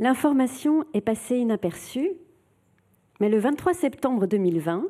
[0.00, 2.10] L'information est passée inaperçue,
[3.20, 4.88] mais le 23 septembre 2020,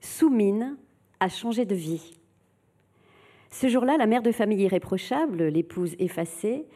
[0.00, 0.76] Soumine
[1.20, 2.18] a changé de vie.
[3.50, 6.66] Ce jour-là, la mère de famille irréprochable, l'épouse effacée,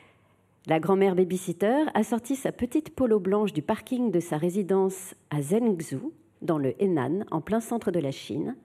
[0.68, 5.42] la grand-mère babysitter, a sorti sa petite polo blanche du parking de sa résidence à
[5.42, 8.56] Zhengzhou, dans le Henan, en plein centre de la Chine,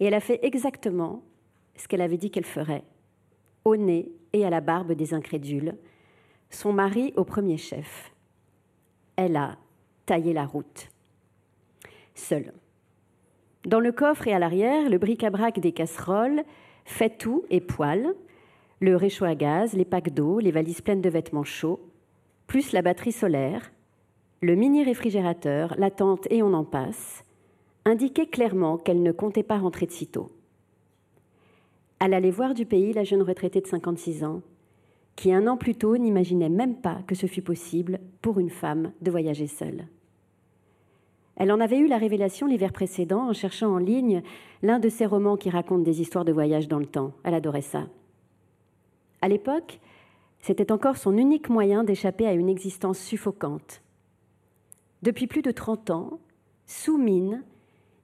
[0.00, 1.22] et elle a fait exactement
[1.76, 2.84] ce qu'elle avait dit qu'elle ferait,
[3.64, 5.76] au nez et à la barbe des incrédules,
[6.54, 8.12] son mari au premier chef.
[9.16, 9.56] Elle a
[10.06, 10.90] taillé la route,
[12.14, 12.52] seule.
[13.64, 16.42] Dans le coffre et à l'arrière, le bric-à-brac des casseroles,
[16.84, 18.14] fait tout et poêle,
[18.80, 21.80] le réchaud à gaz, les packs d'eau, les valises pleines de vêtements chauds,
[22.46, 23.72] plus la batterie solaire,
[24.40, 27.24] le mini réfrigérateur, la tente et on en passe,
[27.84, 30.30] indiquaient clairement qu'elle ne comptait pas rentrer de sitôt.
[32.00, 34.42] Elle allait voir du pays la jeune retraitée de 56 ans,
[35.16, 38.92] qui un an plus tôt n'imaginait même pas que ce fût possible pour une femme
[39.00, 39.86] de voyager seule.
[41.36, 44.22] Elle en avait eu la révélation l'hiver précédent en cherchant en ligne
[44.62, 47.12] l'un de ces romans qui racontent des histoires de voyage dans le temps.
[47.24, 47.86] Elle adorait ça.
[49.22, 49.80] À l'époque,
[50.40, 53.82] c'était encore son unique moyen d'échapper à une existence suffocante.
[55.02, 56.20] Depuis plus de 30 ans,
[56.66, 57.42] Soumine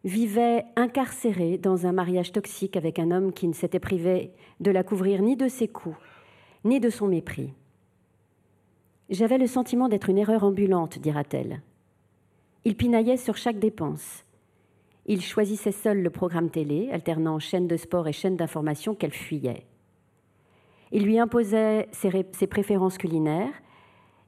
[0.05, 4.83] vivait incarcérée dans un mariage toxique avec un homme qui ne s'était privé de la
[4.83, 5.97] couvrir ni de ses coups,
[6.64, 7.55] ni de son mépris.
[9.11, 11.62] J'avais le sentiment d'être une erreur ambulante, dira-t-elle.
[12.65, 14.25] Il pinaillait sur chaque dépense.
[15.06, 19.65] Il choisissait seul le programme télé, alternant chaîne de sport et chaîne d'information qu'elle fuyait.
[20.92, 23.62] Il lui imposait ses, préférences culinaires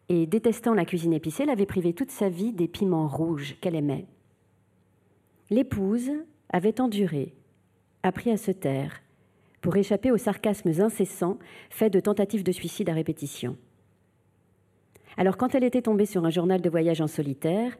[0.08, 4.06] et, détestant la cuisine épicée, l'avait privé toute sa vie des piments rouges qu'elle aimait.
[5.50, 6.10] L'épouse
[6.48, 7.34] avait enduré,
[8.02, 9.02] appris à se taire,
[9.60, 13.56] pour échapper aux sarcasmes incessants faits de tentatives de suicide à répétition.
[15.16, 17.76] Alors quand elle était tombée sur un journal de voyage en solitaire,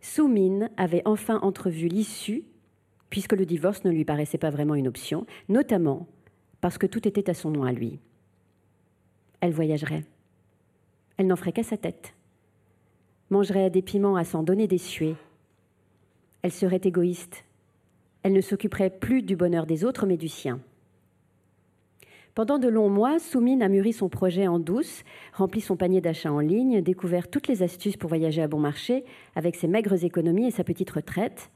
[0.00, 2.44] Soumine avait enfin entrevu l'issue,
[3.10, 6.06] puisque le divorce ne lui paraissait pas vraiment une option, notamment
[6.60, 7.98] parce que tout était à son nom à lui.
[9.40, 10.04] Elle voyagerait.
[11.16, 12.14] Elle n'en ferait qu'à sa tête.
[13.30, 15.16] Mangerait des piments à s'en donner des suées.
[16.42, 17.44] Elle serait égoïste.
[18.22, 20.60] Elle ne s'occuperait plus du bonheur des autres, mais du sien.
[22.36, 26.30] Pendant de longs mois, Soumine a mûri son projet en douce, rempli son panier d'achat
[26.30, 30.48] en ligne, découvert toutes les astuces pour voyager à bon marché avec ses maigres économies
[30.48, 31.50] et sa petite retraite.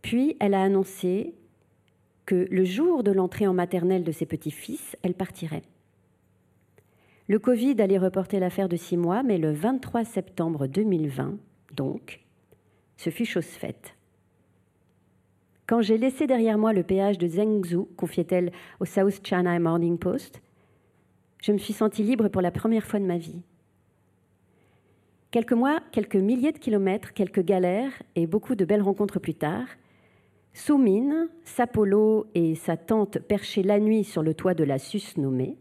[0.00, 1.34] Puis elle a annoncé
[2.24, 5.64] que le jour de l'entrée en maternelle de ses petits-fils, elle partirait.
[7.26, 11.36] Le Covid allait reporter l'affaire de six mois, mais le 23 septembre 2020,
[11.74, 12.20] donc,
[12.96, 13.96] ce fut chose faite.
[15.70, 18.50] Quand j'ai laissé derrière moi le péage de Zhengzhou, confiait-elle
[18.80, 20.42] au South China Morning Post,
[21.40, 23.40] je me suis sentie libre pour la première fois de ma vie.
[25.30, 29.68] Quelques mois, quelques milliers de kilomètres, quelques galères et beaucoup de belles rencontres plus tard,
[30.54, 35.16] Soumine, sa polo et sa tante perchée la nuit sur le toit de la sus
[35.18, 35.56] nommée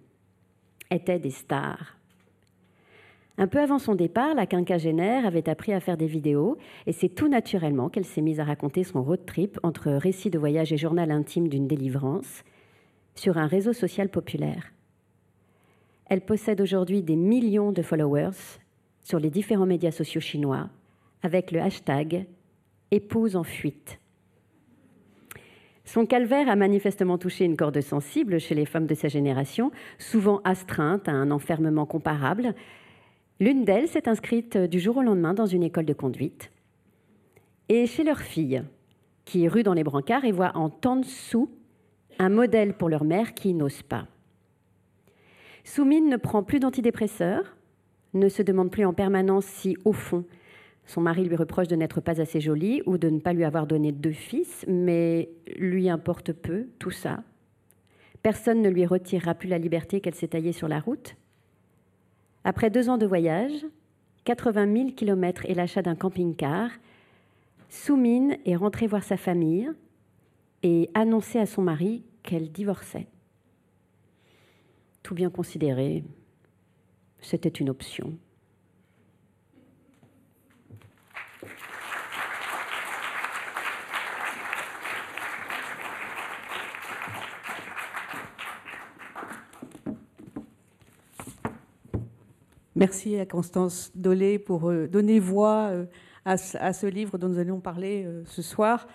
[0.90, 1.99] étaient des stars.
[3.42, 7.08] Un peu avant son départ, la quinquagénaire avait appris à faire des vidéos et c'est
[7.08, 10.78] tout naturellement qu'elle s'est mise à raconter son road trip entre récits de voyage et
[10.78, 12.44] journal intime d'une délivrance
[13.16, 14.74] sur un réseau social populaire.
[16.08, 18.60] Elle possède aujourd'hui des millions de followers
[19.04, 20.70] sur les différents médias sociaux chinois
[21.24, 22.26] avec le hashtag
[22.92, 24.00] épouse en fuite.
[25.86, 30.42] Son calvaire a manifestement touché une corde sensible chez les femmes de sa génération, souvent
[30.44, 32.54] astreintes à un enfermement comparable,
[33.40, 36.52] L'une d'elles s'est inscrite du jour au lendemain dans une école de conduite.
[37.70, 38.64] Et chez leur fille,
[39.24, 41.50] qui rue dans les brancards et voit en temps dessous
[42.18, 44.08] un modèle pour leur mère qui n'ose pas.
[45.64, 47.56] Soumine ne prend plus d'antidépresseurs,
[48.14, 50.26] ne se demande plus en permanence si, au fond,
[50.86, 53.68] son mari lui reproche de n'être pas assez jolie ou de ne pas lui avoir
[53.68, 57.24] donné deux fils, mais lui importe peu tout ça.
[58.24, 61.16] Personne ne lui retirera plus la liberté qu'elle s'est taillée sur la route.
[62.44, 63.66] Après deux ans de voyage,
[64.26, 66.72] 80 000 kilomètres et l'achat d'un camping-car,
[67.70, 69.70] Soumine est rentrée voir sa famille
[70.64, 73.08] et annonçait à son mari qu'elle divorçait.
[75.04, 76.04] Tout bien considéré,
[77.22, 78.14] c'était une option.
[92.80, 95.86] Merci à Constance Dolé pour euh, donner voix euh,
[96.24, 98.88] à ce livre dont nous allons parler euh, ce soir.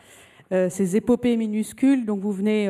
[0.50, 2.68] Ces épopées minuscules, donc vous venez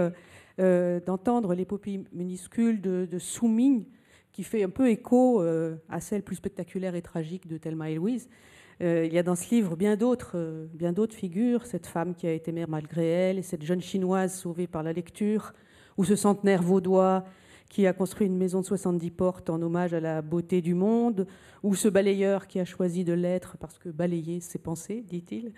[0.58, 3.84] d'entendre l'épopée minuscule de, de Souming,
[4.32, 8.31] qui fait un peu écho à celle plus spectaculaire et tragique de Thelma et Louise.
[8.81, 12.32] il y a dans ce livre bien d'autres, bien d'autres figures, cette femme qui a
[12.32, 15.52] été mère malgré elle, et cette jeune chinoise sauvée par la lecture,
[15.99, 17.25] ou ce centenaire vaudois
[17.75, 21.26] qui a construit une maison de 70 portes en hommage à la beauté du monde,
[21.65, 25.53] ou ce balayeur qui a choisi de l'être parce que balayer, c'est penser, dit-il,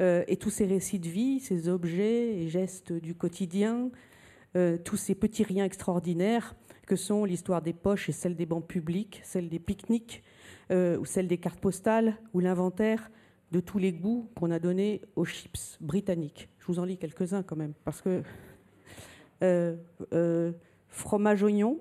[0.00, 3.90] euh, et tous ces récits de vie, ces objets et gestes du quotidien,
[4.56, 6.54] euh, tous ces petits riens extraordinaires
[6.86, 10.22] que sont l'histoire des poches et celle des bancs publics, celle des pique-niques,
[10.70, 13.10] euh, ou celle des cartes postales, ou l'inventaire
[13.52, 16.48] de tous les goûts qu'on a donnés aux chips britanniques.
[16.60, 18.22] Je vous en lis quelques-uns quand même, parce que
[20.88, 21.78] fromage oignon,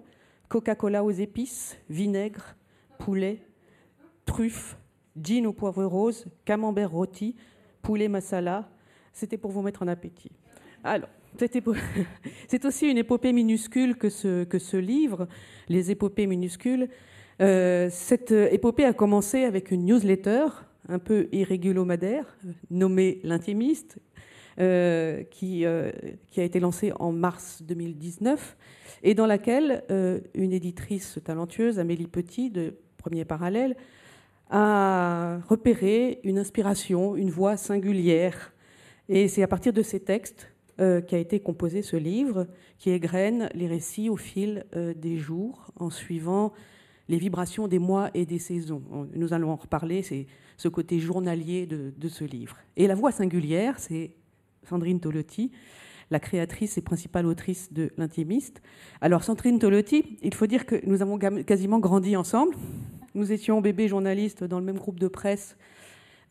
[0.50, 2.56] Coca-Cola aux épices, vinaigre,
[3.00, 3.40] poulet,
[4.26, 4.78] truffes,
[5.22, 7.36] gin au poivre rose, camembert rôti,
[7.82, 8.70] poulet masala.
[9.14, 10.32] C'était pour vous mettre en appétit.
[10.84, 11.10] Alors,
[12.48, 15.28] c'est aussi une épopée minuscule que ce, que ce livre,
[15.70, 16.90] les épopées minuscules.
[17.42, 20.46] Euh, cette épopée a commencé avec une newsletter
[20.90, 22.38] un peu irrégulomadaire,
[22.70, 24.00] nommée L'intimiste,
[24.60, 25.92] euh, qui, euh,
[26.32, 28.58] qui a été lancée en mars 2019
[29.04, 33.76] et dans laquelle euh, une éditrice talentueuse, Amélie Petit, de Premier Parallèle,
[34.50, 38.54] a repéré une inspiration, une voix singulière.
[39.10, 42.46] Et c'est à partir de ces textes qu'a été composé ce livre,
[42.78, 46.54] qui égrène les récits au fil des jours, en suivant
[47.10, 48.84] les vibrations des mois et des saisons.
[49.16, 50.28] Nous allons en reparler, c'est
[50.58, 52.58] ce côté journalier de, ce livre.
[52.76, 54.12] Et la voix singulière, c'est
[54.68, 55.52] Sandrine Tolotti,
[56.12, 58.62] la créatrice et principale autrice de L'Intimiste.
[59.02, 62.56] Alors, Sandrine Tolotti, il faut dire que nous avons quasiment grandi ensemble.
[63.16, 65.58] Nous étions bébés journalistes dans le même groupe de presse,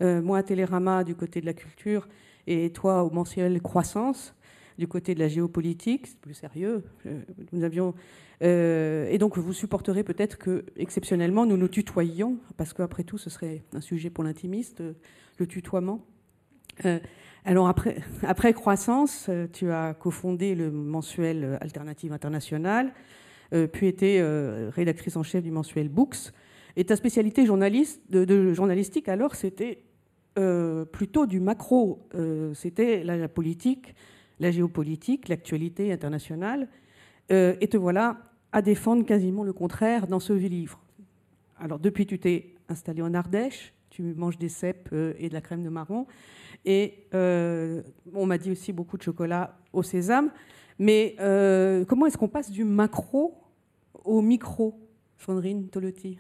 [0.03, 2.07] euh, moi à Télérama du côté de la culture
[2.47, 4.35] et toi au mensuel Croissance
[4.79, 6.85] du côté de la géopolitique, c'est plus sérieux.
[7.07, 7.23] Euh,
[7.53, 7.95] nous avions
[8.43, 13.31] euh, et donc vous supporterez peut-être que exceptionnellement nous nous tutoyions parce qu'après tout ce
[13.31, 14.83] serait un sujet pour l'intimiste,
[15.39, 16.05] le tutoiement.
[17.47, 22.93] Alors après, Croissance, euh, tu as cofondé le mensuel Alternative Internationale,
[23.55, 26.33] euh, puis été euh, rédactrice en chef du mensuel Books.
[26.75, 29.85] Et ta spécialité journalistique, alors, c'était
[30.93, 32.07] plutôt du macro.
[32.53, 33.95] c'était la, politique,
[34.41, 36.69] la géopolitique, l'actualité internationale.
[37.31, 38.19] et te voilà
[38.53, 40.83] à défendre quasiment le contraire dans ce livre.
[41.59, 45.63] Alors, depuis, tu t'es installé en Ardèche, tu manges des cèpes et de la crème
[45.63, 46.07] de marron.
[46.65, 47.83] Et euh,
[48.15, 50.31] on m'a dit aussi beaucoup de chocolat au sésame.
[50.79, 53.35] Mais euh, comment est-ce qu'on passe du macro
[54.05, 54.79] au micro,
[55.19, 56.19] Sandrine Tolotti?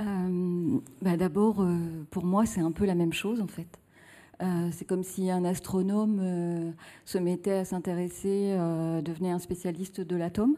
[0.00, 1.66] Euh, bah D'abord,
[2.10, 3.68] pour moi, c'est un peu la même chose en fait.
[4.72, 6.72] c'est comme si un astronome
[7.04, 8.56] se mettait à s'intéresser,
[9.04, 10.56] devenait un spécialiste de l'atome.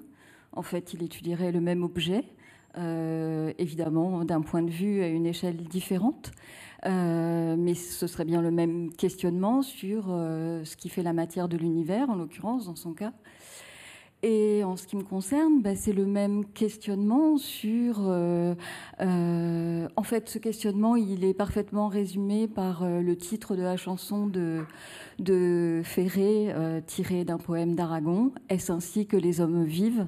[0.52, 2.25] En fait, il étudierait le même objet,
[3.58, 6.31] évidemment d'un point de vue à une échelle différente.
[6.86, 11.48] Euh, mais ce serait bien le même questionnement sur euh, ce qui fait la matière
[11.48, 13.12] de l'univers, en l'occurrence, dans son cas.
[14.22, 17.96] Et en ce qui me concerne, bah, c'est le même questionnement sur...
[18.00, 18.54] Euh,
[19.00, 24.64] en fait, ce questionnement, il est parfaitement résumé par le titre de la chanson de,
[25.19, 26.54] de Ferré,
[26.87, 30.06] tiré d'un poème d'Aragon, Est-ce ainsi que les hommes vivent?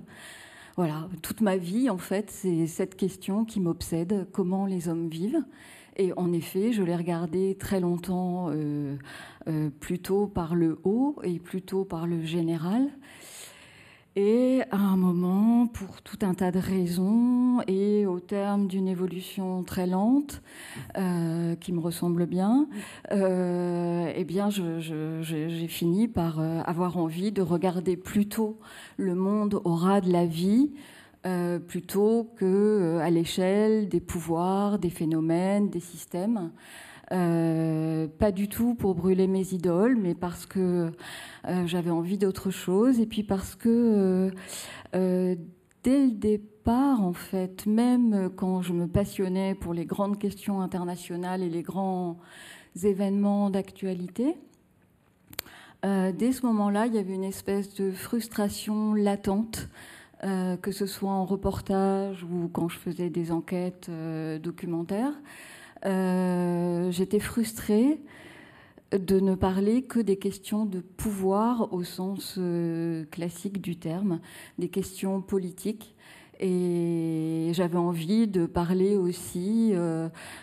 [0.77, 5.43] Voilà, toute ma vie, en fait, c'est cette question qui m'obsède, comment les hommes vivent?
[5.97, 8.97] Et en effet, je l'ai regardé très longtemps euh,
[9.49, 12.91] euh, plutôt par le haut et plutôt par le général.
[14.15, 19.63] Et à un moment, pour tout un tas de raisons, et au terme d'une évolution
[19.63, 20.43] très lente,
[20.97, 22.67] euh, qui me ressemble bien,
[23.11, 28.59] eh bien, j'ai fini par avoir envie de regarder plutôt
[28.97, 30.73] le monde au ras de la vie,
[31.27, 36.53] euh, plutôt que euh, à l'échelle des pouvoirs, des phénomènes, des systèmes.
[37.11, 40.93] Euh, pas du tout pour brûler mes idoles, mais parce que
[41.65, 44.31] j'avais envie d'autre chose, et puis parce que
[44.93, 51.43] dès le départ, en fait, même quand je me passionnais pour les grandes questions internationales
[51.43, 52.19] et les grands
[52.83, 54.35] événements d'actualité,
[55.85, 59.69] dès ce moment-là, il y avait une espèce de frustration latente
[60.25, 65.13] euh, que ce soit en reportage ou quand je faisais des enquêtes euh, documentaires.
[65.85, 68.01] Euh, j'étais frustrée
[68.93, 72.39] de ne parler que des questions de pouvoir au sens
[73.11, 74.21] classique du terme,
[74.59, 75.96] des questions politiques.
[76.41, 79.73] Et j'avais envie de parler aussi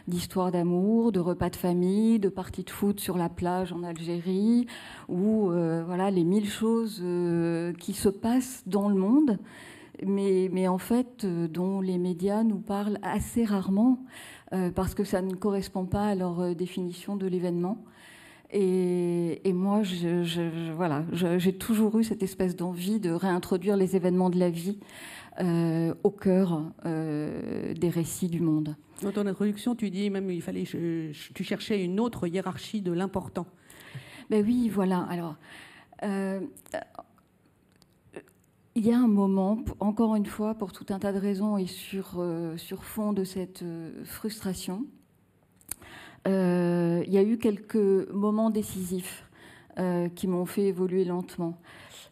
[0.08, 4.66] d'histoire d'amour, de repas de famille, de parties de foot sur la plage en Algérie,
[5.08, 5.52] ou
[5.86, 7.04] voilà les mille choses
[7.80, 9.38] qui se passent dans le monde
[10.04, 14.00] mais, mais en fait, dont les médias nous parlent assez rarement,
[14.76, 17.84] parce que ça ne correspond pas à leur définition de l'événement.
[18.56, 24.38] Et, moi, je, voilà, j'ai toujours eu cette espèce d'envie de réintroduire les événements de
[24.38, 24.78] la vie
[25.42, 28.76] euh, au cœur euh, des récits du monde.
[29.02, 33.48] Dans ton introduction, tu dis même il fallait, tu cherchais une autre hiérarchie de l'important.
[34.30, 35.00] Ben oui, voilà.
[35.10, 35.36] Alors,
[36.04, 36.40] euh,
[38.76, 41.66] il y a un moment, encore une fois, pour tout un tas de raisons et
[41.66, 42.24] sur,
[42.58, 43.64] sur fond de cette
[44.04, 44.86] frustration,
[46.26, 49.26] il y a eu quelques moments décisifs
[50.16, 51.58] qui m'ont fait évoluer lentement.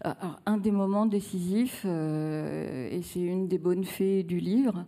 [0.06, 0.14] Euh,
[0.46, 4.86] un des moments décisifs, euh, et c'est une des bonnes fées du livre,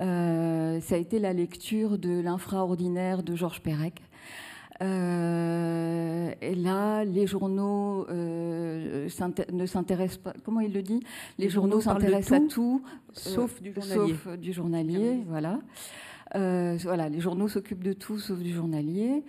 [0.00, 4.02] euh, ça a été la lecture de L'infraordinaire de Georges Perec.
[4.80, 10.34] et là, les journaux ne s'intéressent pas.
[10.44, 11.00] Comment il le dit?
[11.38, 14.14] Les, journaux, s'intéressent à tout, sauf du journalier.
[14.24, 15.60] Sauf du journalier, voilà.
[16.34, 19.24] Voilà, les journaux s'occupent de tout sauf du journalier.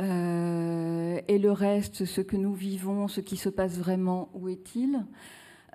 [0.00, 5.04] Euh, et le reste, ce que nous vivons, ce qui se passe vraiment, où est-il?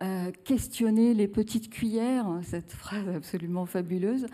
[0.04, 4.26] Euh, questionner les petites cuillères, cette phrase absolument fabuleuse,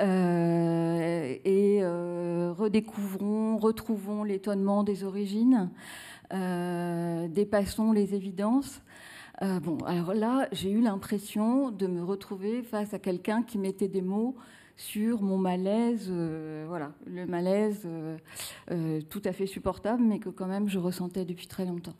[0.00, 5.70] euh, et redécouvrons, retrouvons l'étonnement des origines,
[6.30, 8.82] dépassons les évidences.
[9.40, 14.02] bon, alors là, j'ai eu l'impression de me retrouver face à quelqu'un qui mettait des
[14.02, 14.36] mots
[14.80, 18.16] sur mon malaise, euh, voilà, le malaise euh,
[18.70, 21.96] euh, tout à fait supportable, mais que quand même je ressentais depuis très longtemps.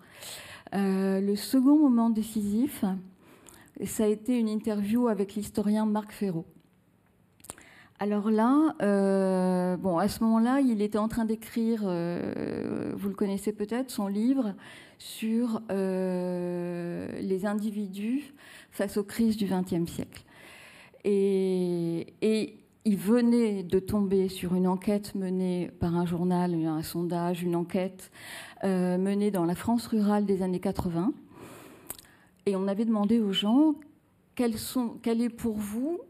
[0.72, 2.86] le second moment décisif,
[3.84, 6.46] ça a été une interview avec l'historien Marc Ferraud.
[7.98, 8.74] Alors là,
[9.76, 14.54] bon, à ce moment-là, il était en train d'écrire, vous le connaissez peut-être, son livre
[14.96, 18.32] sur les individus
[18.70, 20.24] face aux crises du XXe siècle.
[21.04, 27.56] Et, il venait de tomber sur une enquête menée par un journal, un sondage, une
[27.56, 28.10] enquête
[28.64, 31.12] euh, menée dans la France rurale des années 80.
[32.46, 33.74] Et on avait demandé aux gens
[34.34, 36.00] quel, est pour vous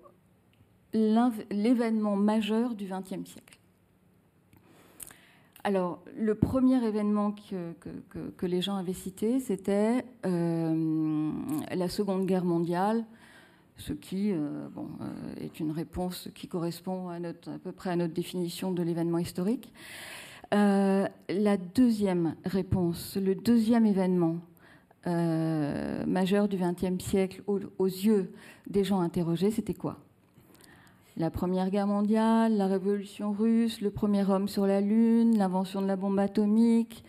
[0.92, 3.58] l'événement majeur du XXe siècle.
[5.62, 7.74] Alors, le premier événement que,
[8.36, 11.30] que, les gens avaient cité, c'était euh,
[11.70, 13.04] la Seconde Guerre mondiale,
[13.80, 17.18] ce qui euh, euh, est une réponse qui correspond à,
[17.58, 19.72] peu près à notre définition de l'événement historique.
[20.52, 24.36] Euh, la deuxième réponse, le deuxième événement
[25.06, 28.32] majeur du XXe siècle aux, yeux
[28.66, 29.96] des gens interrogés, c'était quoi?
[31.16, 35.86] La Première Guerre mondiale, la Révolution russe, le premier homme sur la Lune, l'invention de
[35.86, 37.02] la bombe atomique,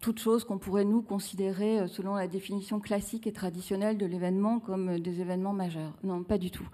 [0.00, 4.58] toutes choses qu'on pourrait nous considérer, euh, selon la définition classique et traditionnelle de l'événement,
[4.58, 5.96] comme euh, des événements majeurs.
[6.02, 6.66] Non, pas du tout.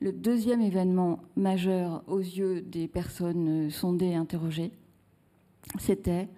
[0.00, 4.72] Le deuxième événement majeur aux yeux des personnes euh, sondées et interrogées,
[5.78, 6.28] c'était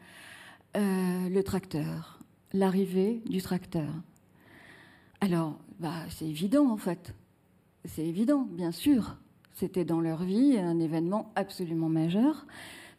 [0.75, 2.21] le tracteur,
[2.53, 3.89] l'arrivée du tracteur.
[5.21, 7.13] Alors, bah, c'est évident en fait.
[7.85, 9.17] C'est évident, bien sûr.
[9.53, 12.47] C'était dans leur vie un événement absolument majeur,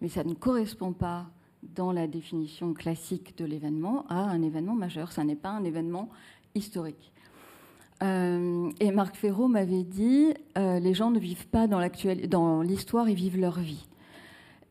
[0.02, 1.32] mais ça ne correspond pas
[1.64, 5.12] dans la définition classique de l'événement à un événement majeur.
[5.12, 6.10] Ça n'est pas un événement
[6.56, 7.12] historique.
[8.04, 13.16] Euh, et Marc Ferraud m'avait dit euh, les gens ne vivent pas dans l'histoire, ils
[13.16, 13.86] vivent leur vie.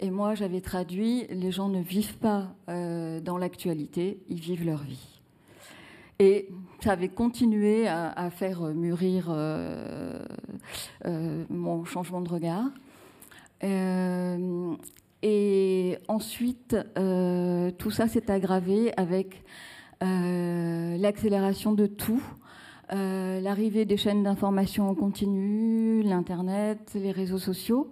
[0.01, 4.83] Et moi, j'avais traduit les gens ne vivent pas euh, dans l'actualité, ils vivent leur
[4.83, 5.21] vie.
[6.19, 6.49] Et
[6.83, 9.35] ça avait continué à, à faire mûrir
[11.49, 12.67] mon changement de regard.
[15.23, 19.45] Et ensuite, euh, tout ça s'est aggravé avec
[20.03, 22.23] euh, l'accélération de tout,
[22.93, 27.91] euh, l'arrivée des chaînes d'information en continu, l'Internet, les réseaux sociaux,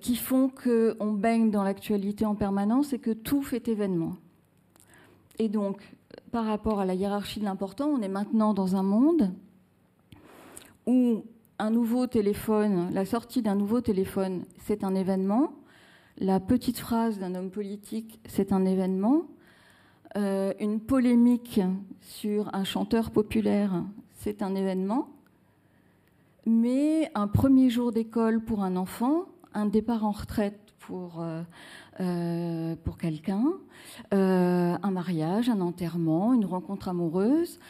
[0.00, 4.16] qui font qu'on baigne dans l'actualité en permanence et que tout fait événement.
[5.38, 5.80] Et donc,
[6.32, 9.32] par rapport à la hiérarchie de l'important, on est maintenant dans un monde
[10.86, 11.24] où
[11.58, 15.52] un nouveau téléphone, la sortie d'un nouveau téléphone, c'est un événement
[16.20, 19.22] la petite phrase d'un homme politique, c'est un événement.
[20.16, 21.60] Euh, une polémique
[22.00, 23.84] sur un chanteur populaire,
[24.14, 25.08] c'est un événement.
[26.46, 31.42] Mais un premier jour d'école pour un enfant, un départ en retraite pour, euh,
[32.00, 33.44] euh, pour quelqu'un,
[34.10, 37.60] un mariage, un enterrement, une rencontre amoureuse,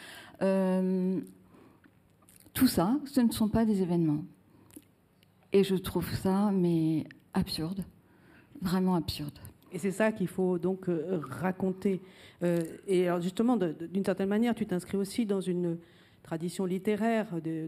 [2.53, 4.23] tout ça, ce ne sont pas des événements.
[5.51, 7.83] Et je trouve ça, mais absurde
[8.61, 9.37] vraiment absurde.
[9.71, 10.87] Et c'est ça qu'il faut donc
[11.21, 12.01] raconter.
[12.87, 15.77] et alors justement, d'une certaine manière, tu t'inscris aussi dans une
[16.29, 17.67] tradition littéraire de,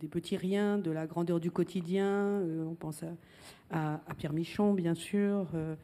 [0.00, 2.06] des petits riens, de la grandeur du quotidien.
[2.06, 3.04] Euh, on pense
[3.70, 5.76] à, Pierre Michon, bien sûr, euh,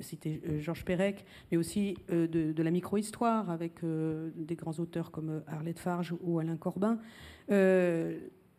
[0.00, 5.78] cité euh, Georges Perec, mais aussi de, la micro-histoire avec des grands auteurs comme Arlette
[5.78, 6.98] Farge ou Alain Corbin.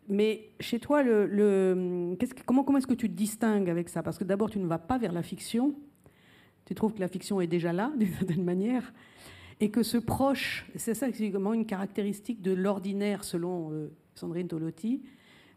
[0.07, 2.15] Mais chez toi, le,
[2.45, 4.03] comment, comment est-ce que tu te distingues avec ça?
[4.03, 5.75] Parce que d'abord, tu ne vas pas vers la fiction.
[6.65, 8.93] Tu trouves que la fiction est déjà là, d'une certaine manière
[9.61, 15.03] et que ce proche, c'est ça c'est une caractéristique de l'ordinaire selon euh, Sandrine Tolotti,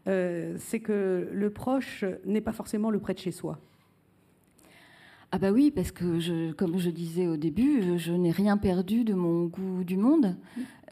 [0.07, 3.59] euh, c'est que le proche n'est pas forcément le près de chez soi.
[5.35, 9.13] Ah bah oui, parce que comme je disais au début, je, n'ai rien perdu de
[9.13, 10.37] mon goût du monde.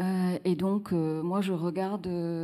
[0.01, 2.41] Euh, et donc, moi, je regarde, je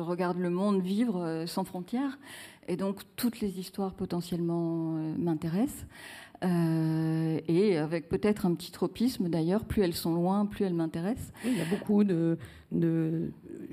[0.00, 2.18] regarde le monde vivre sans frontières.
[2.66, 5.86] Et donc, toutes les histoires potentiellement m'intéressent.
[6.44, 11.32] Euh, et avec peut-être un petit tropisme d'ailleurs, plus elles sont loin, plus elles m'intéressent.
[11.44, 12.36] il y a beaucoup de,
[12.72, 13.30] de,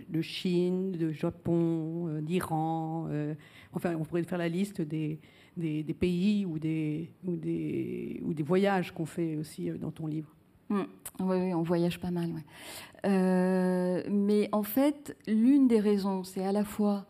[0.09, 3.07] de Chine, de Japon, euh, d'Iran.
[3.09, 3.33] Euh,
[3.73, 5.19] enfin, on pourrait faire la liste des,
[5.59, 10.33] des, pays ou des, ou des, ou des voyages qu'on fait aussi dans ton livre.
[10.69, 10.81] Mmh.
[11.21, 12.31] Oui, on voyage pas mal.
[13.03, 17.05] mais en fait, l'une des raisons, c'est à la fois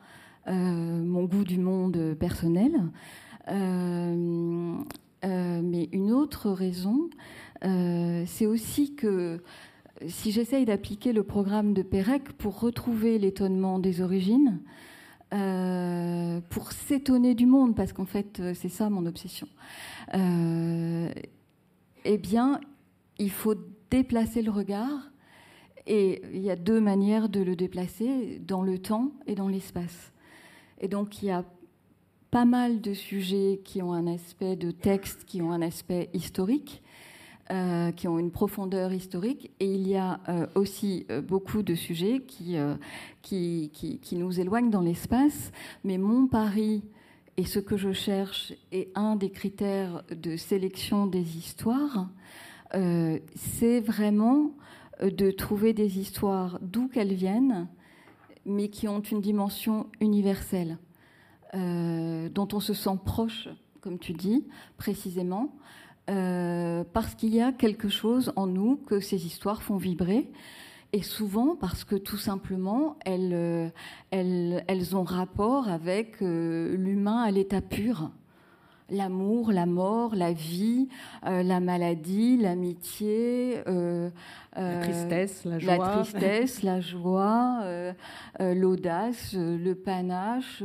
[0.48, 2.72] mon goût du monde personnel,
[5.25, 7.10] euh, mais une autre raison,
[7.65, 9.41] euh, c'est aussi que
[10.08, 14.60] si j'essaye d'appliquer le programme de Pérec pour retrouver l'étonnement des origines,
[15.33, 19.48] euh, pour s'étonner du monde, parce qu'en fait, c'est ça mon obsession,
[20.13, 22.59] eh bien,
[23.17, 23.55] il faut
[23.91, 25.12] déplacer le regard.
[25.88, 30.12] Et il y a deux manières de le déplacer, dans le temps et dans l'espace.
[30.79, 31.43] Et donc, il y a
[32.31, 36.83] pas mal de sujets qui ont un aspect de texte, qui ont un aspect historique,
[37.51, 41.74] euh, qui ont une profondeur historique, et il y a euh, aussi euh, beaucoup de
[41.74, 42.56] sujets qui,
[43.24, 45.51] qui, qui, nous éloignent dans l'espace.
[45.84, 46.84] Mais mon pari,
[47.38, 52.10] et ce que je cherche, est un des critères de sélection des histoires,
[53.36, 54.52] c'est vraiment
[55.02, 57.67] de trouver des histoires d'où qu'elles viennent,
[58.45, 60.78] mais qui ont une dimension universelle.
[61.54, 63.50] Dont on se sent proche,
[63.82, 64.45] comme tu dis,
[64.78, 65.56] précisément,
[66.10, 70.30] euh, parce qu'il y a quelque chose en nous que ces histoires font vibrer.
[70.91, 73.69] Et souvent parce que tout simplement, elles, euh,
[74.10, 78.12] elles, elles ont rapport avec l'humain à l'état pur
[78.91, 80.88] l'amour, la mort, la vie,
[81.25, 84.10] euh, la maladie, l'amitié, euh,
[84.56, 87.63] la euh, tristesse, la joie, la tristesse, la joie,
[88.39, 90.63] l'audace, le panache,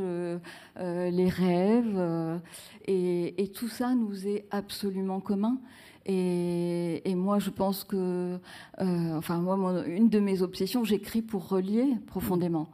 [0.77, 2.39] les rêves,
[2.87, 5.57] et, tout ça nous est absolument commun.
[6.05, 8.37] Et, moi, je pense que,
[8.79, 12.67] enfin, moi, une de mes obsessions, j'écris pour relier profondément.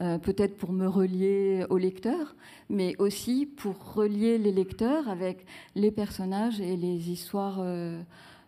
[0.00, 2.34] Euh, peut-être pour me relier au lecteur,
[2.68, 8.00] mais aussi pour relier les lecteurs avec les personnages et les histoires euh,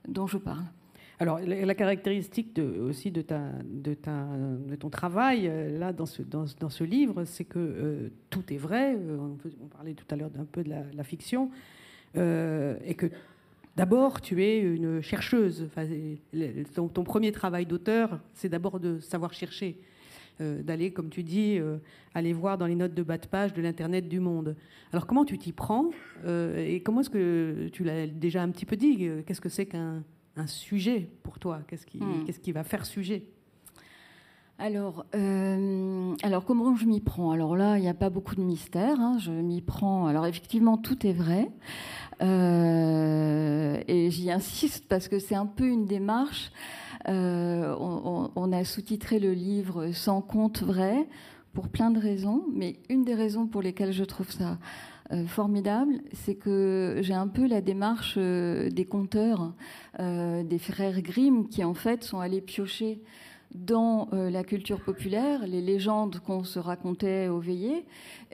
[0.08, 0.64] dont je parle.
[1.20, 7.44] Alors, la, caractéristique aussi de, ton travail, euh, là, dans ce, dans, ce livre, c'est
[7.44, 8.96] que tout est vrai.
[8.96, 11.50] On, parlait tout à l'heure d'un peu de la, fiction.
[12.16, 13.06] et que
[13.76, 15.70] d'abord, tu es une chercheuse.
[16.74, 19.80] ton, premier travail d'auteur, c'est d'abord de savoir chercher.
[20.42, 21.78] Euh, d'aller, comme tu dis, euh,
[22.14, 24.54] aller voir dans les notes de bas de page de l'Internet du monde.
[24.92, 25.88] Alors comment tu t'y prends
[26.26, 29.64] euh, et comment est-ce que, tu l'as déjà un petit peu dit, qu'est-ce que c'est
[29.64, 30.04] qu'un
[30.44, 31.60] sujet pour toi?
[31.66, 32.24] Qu'est-ce qui, hmm.
[32.26, 33.24] qu'est-ce qui va faire sujet?
[34.58, 37.30] Alors, alors, comment je m'y prends?
[37.30, 39.00] Alors là, il n'y a pas beaucoup de mystère.
[39.00, 39.16] Hein.
[39.18, 40.06] Je m'y prends.
[40.06, 41.50] Alors, effectivement, tout est vrai.
[42.20, 46.52] et j'y insiste parce que c'est un peu une démarche
[47.08, 51.06] euh, on, a sous-titré le livre Sans compte vrai
[51.52, 54.58] pour plein de raisons, mais une des raisons pour lesquelles je trouve ça
[55.12, 59.54] euh, formidable, c'est que j'ai un peu la démarche euh, des conteurs,
[59.98, 63.00] des frères Grimm, qui en fait sont allés piocher
[63.56, 67.84] dans euh, la culture populaire les légendes qu'on se racontait aux veillées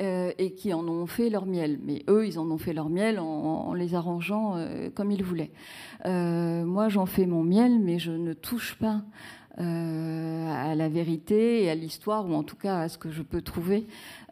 [0.01, 1.79] euh, et qui en ont fait leur miel.
[1.85, 5.53] Mais eux, ils en ont fait leur miel en, les arrangeant euh, comme ils voulaient.
[6.05, 9.03] moi, j'en fais mon miel, mais je ne touche pas
[9.59, 13.43] à la vérité et à l'histoire, ou en tout cas à ce que je peux
[13.43, 13.87] trouver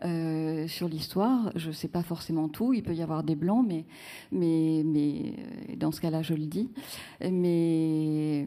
[0.05, 1.53] euh, sur l'histoire.
[1.57, 3.85] Je ne sais pas forcément tout, il peut y avoir des blancs, mais,
[4.33, 5.33] euh,
[5.77, 6.71] dans ce cas-là, je le dis.
[7.21, 8.47] Mais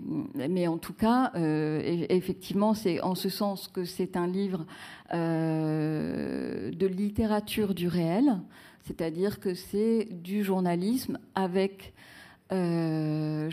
[0.68, 4.66] en tout cas, effectivement, c'est en ce sens que c'est un livre
[5.12, 8.40] de littérature du réel.
[8.86, 11.93] C'est-à-dire que c'est du journalisme avec
[12.54, 13.50] euh,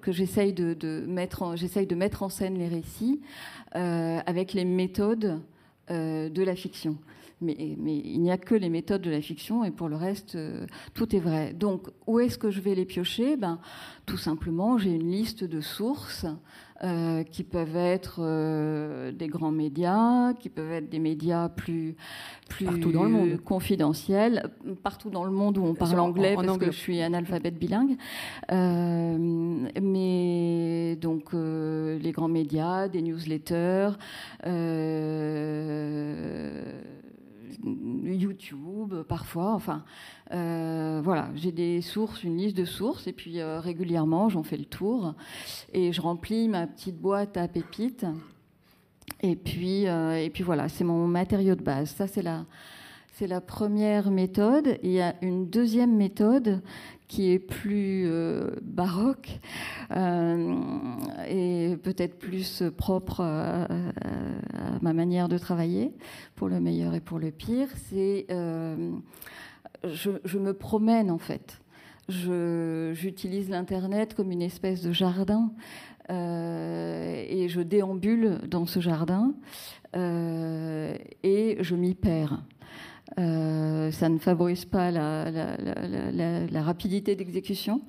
[0.00, 3.20] que j'essaye de, mettre en, de mettre en scène les récits
[3.76, 5.40] euh, avec les méthodes
[5.90, 6.96] euh, de la fiction.
[7.40, 10.36] Mais, il n'y a que les méthodes de la fiction et pour le reste,
[10.94, 11.52] tout est vrai.
[11.52, 13.36] Donc, où est-ce que je vais les piocher?
[13.36, 13.60] Ben,
[14.06, 16.26] Tout simplement, j'ai une liste de sources
[16.84, 21.96] euh, qui peuvent être euh, des grands médias, qui peuvent être des médias plus,
[22.48, 23.36] plus partout dans le monde.
[23.38, 24.48] confidentiels,
[24.84, 27.96] partout dans le monde où on parle anglais, parce que je suis analphabète bilingue.
[28.52, 29.16] Euh,
[29.82, 33.90] mais donc les grands médias, des newsletters.
[37.64, 39.54] YouTube parfois.
[39.54, 39.84] Enfin,
[40.32, 44.56] euh, voilà, j'ai des sources, une liste de sources, et puis euh, régulièrement j'en fais
[44.56, 45.14] le tour
[45.72, 48.06] et je remplis ma petite boîte à pépites.
[49.22, 51.90] Et puis, euh, et puis voilà, c'est mon matériau de base.
[51.90, 52.44] Ça, c'est la,
[53.14, 54.78] c'est la première méthode.
[54.82, 56.62] Il y a une deuxième méthode
[57.08, 59.40] qui est plus euh, baroque
[59.90, 60.54] euh,
[61.26, 63.66] et peut-être plus propre à,
[64.82, 65.94] ma manière de travailler,
[66.36, 67.68] pour le meilleur et pour le pire.
[67.88, 68.92] C'est euh,
[69.84, 71.60] je, me promène en fait.
[72.08, 75.50] J'utilise l'Internet comme une espèce de jardin
[76.10, 79.34] et je déambule dans ce jardin
[79.94, 82.42] et je m'y perds.
[83.18, 87.80] Euh, ça ne favorise pas la, rapidité d'exécution,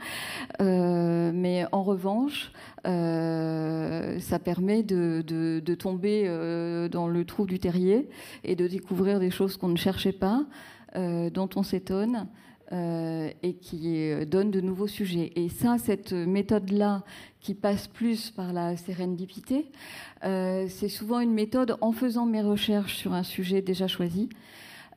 [0.61, 2.51] euh, mais en revanche,
[2.87, 6.27] euh, ça permet de, tomber
[6.91, 8.09] dans le trou du terrier
[8.43, 10.45] et de découvrir des choses qu'on ne cherchait pas,
[10.95, 12.27] dont on s'étonne.
[12.71, 15.31] et qui donne de nouveaux sujets.
[15.35, 17.03] Et ça, cette méthode-là,
[17.41, 19.71] qui passe plus par la sérendipité,
[20.21, 24.29] c'est souvent une méthode en faisant mes recherches sur un sujet déjà choisi.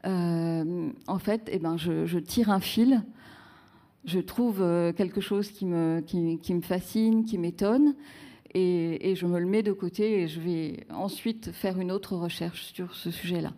[0.06, 3.02] Euh, en fait, eh ben, je, tire un fil,
[4.04, 7.94] je trouve euh, quelque chose qui me, qui, me fascine, qui m'étonne,
[8.54, 12.72] et, je me le mets de côté et je vais ensuite faire une autre recherche
[12.74, 13.54] sur ce sujet-là.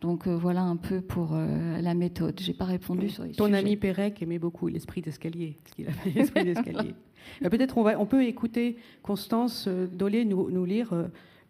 [0.00, 2.38] Donc euh, voilà un peu pour la méthode.
[2.40, 6.94] J'ai pas répondu sur les Ton ami Pérec aimait beaucoup l'esprit d'escalier, qu'il l'esprit d'escalier.
[7.42, 10.94] Peut-être on, va, on peut écouter Constance Dolé nous, nous lire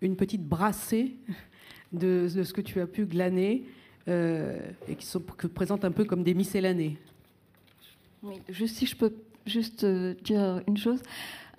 [0.00, 1.18] une petite brassée
[1.92, 3.64] de, de, ce que tu as pu glaner
[4.09, 6.97] et qui sont présentent un peu comme des miscellanées.
[8.66, 9.12] Si je peux
[9.47, 11.03] juste euh, dire une chose,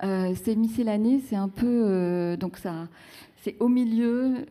[0.02, 2.88] euh, ces miscellanées, c'est un peu euh, donc ça,
[3.42, 4.46] c'est au milieu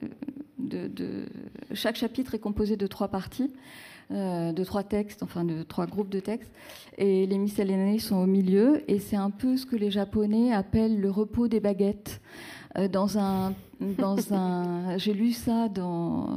[0.58, 1.26] de,
[1.74, 3.52] chaque chapitre est composé de trois parties.
[4.12, 6.52] de trois textes, enfin de trois groupes de textes,
[6.98, 11.00] et les miscellanées sont au milieu, et c'est un peu ce que les Japonais appellent
[11.00, 12.20] le repos des baguettes.
[12.92, 16.36] dans un, dans un, j'ai lu ça dans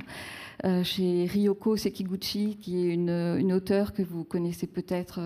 [0.65, 5.19] euh, chez Ryoko Sekiguchi, qui est une, auteure que vous connaissez peut-être,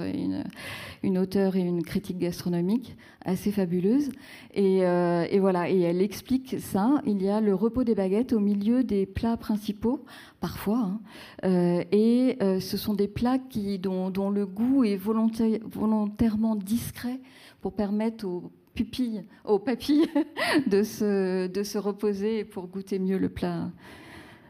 [1.03, 4.09] une, auteure et une critique gastronomique assez fabuleuse.
[4.55, 7.03] Et, euh, et, voilà, et elle explique ça.
[7.07, 10.05] Il y a le repos des baguettes au milieu des plats principaux,
[10.41, 11.01] parfois, hein.
[11.45, 17.21] euh, et ce sont des plats qui, dont, le goût est volontairement discret
[17.61, 20.07] pour permettre aux pupilles, aux papilles
[20.67, 23.71] de se, reposer pour goûter mieux le plat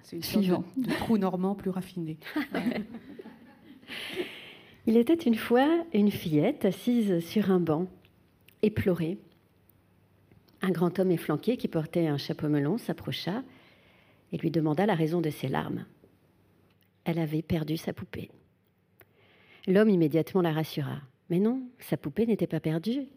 [0.07, 2.17] c'est une de, trou normand plus raffiné.
[4.87, 7.89] Il était une fois une fillette assise sur un banc,
[8.63, 9.19] éplorée.
[10.63, 13.43] Un grand homme efflanqué qui portait un chapeau melon s'approcha
[14.31, 15.87] et lui demanda la raison de ses larmes.
[17.05, 18.31] Elle avait perdu sa poupée.
[19.67, 21.01] L'homme immédiatement la rassura.
[21.31, 23.09] Mais non, sa poupée n'était pas perdue.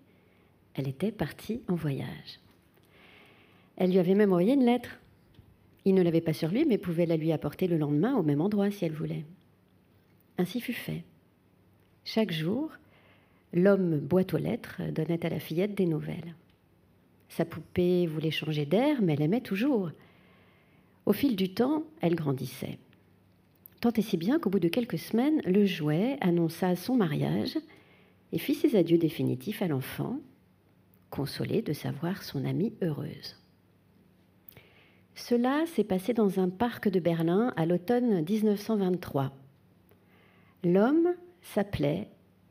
[0.74, 2.40] Elle était partie en voyage.
[3.78, 4.99] Elle lui avait même envoyé une lettre
[5.86, 8.42] il ne l'avait pas sur lui, mais pouvait la lui apporter le lendemain au même
[8.42, 9.26] endroit si elle voulait.
[10.38, 11.04] Ainsi fut fait.
[12.06, 12.72] Chaque jour,
[13.54, 16.36] l'homme boîte aux lettres donnait à la fillette des nouvelles.
[17.30, 19.92] Sa poupée voulait changer d'air, mais elle aimait toujours.
[21.06, 22.78] Au fil du temps, elle grandissait.
[23.82, 27.58] Tant et si bien qu'au bout de quelques semaines, le jouet annonça son mariage
[28.32, 30.20] et fit ses adieux définitifs à l'enfant,
[31.10, 33.38] consolé de savoir son amie heureuse.
[35.28, 39.32] Cela s'est passé dans un parc de Berlin à l'automne 1923.
[40.64, 42.08] L'homme s'appelait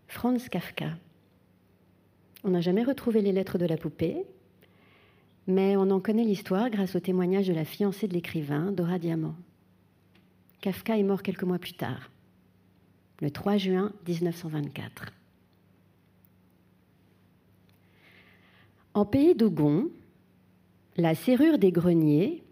[0.06, 0.90] Franz Kafka.
[2.44, 4.22] On n'a jamais retrouvé les lettres de la poupée,
[5.46, 9.34] mais on en connaît l'histoire grâce au témoignage de la fiancée de l'écrivain, Dora Diamant.
[10.60, 12.10] Kafka est mort quelques mois plus tard,
[13.22, 15.06] le 3 juin 1924.
[18.92, 19.88] En pays d'Ogon,
[20.96, 22.44] la serrure des greniers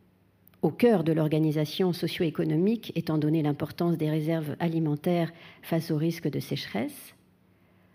[0.62, 6.40] au cœur de l'organisation socio-économique, étant donné l'importance des réserves alimentaires face au risque de
[6.40, 7.14] sécheresse,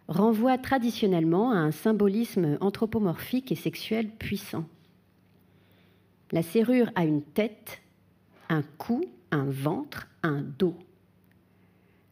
[0.08, 4.66] renvoie traditionnellement à un symbolisme anthropomorphique et sexuel puissant.
[6.32, 7.82] La serrure a une tête,
[8.50, 10.76] un cou, un ventre, un dos.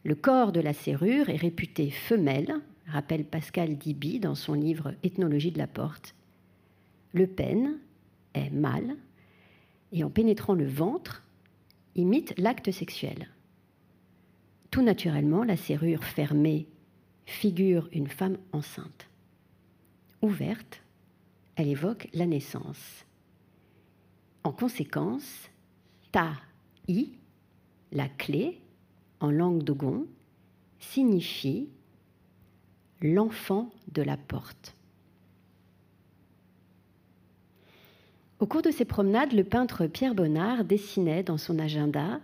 [0.03, 2.55] Le corps de la serrure est réputé femelle,
[2.87, 6.15] rappelle Pascal Diby dans son livre Ethnologie de la porte.
[7.13, 7.77] Le penne
[8.33, 8.95] est mâle
[9.91, 11.23] et en pénétrant le ventre,
[11.95, 13.29] imite l'acte sexuel.
[14.71, 16.67] Tout naturellement, la serrure fermée
[17.25, 19.07] figure une femme enceinte.
[20.21, 20.81] Ouverte,
[21.55, 23.05] elle évoque la naissance.
[24.43, 25.49] En conséquence,
[26.11, 26.33] ta
[26.87, 27.13] i,
[27.91, 28.61] la clé,
[29.19, 30.07] en langue dogon,
[30.79, 31.69] signifie
[33.01, 34.75] l'enfant de la porte.
[38.39, 42.21] Au cours de ses promenades, le peintre Pierre Bonnard dessinait dans son agenda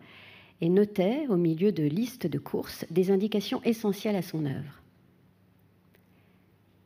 [0.61, 4.81] et notait, au milieu de listes de courses, des indications essentielles à son œuvre.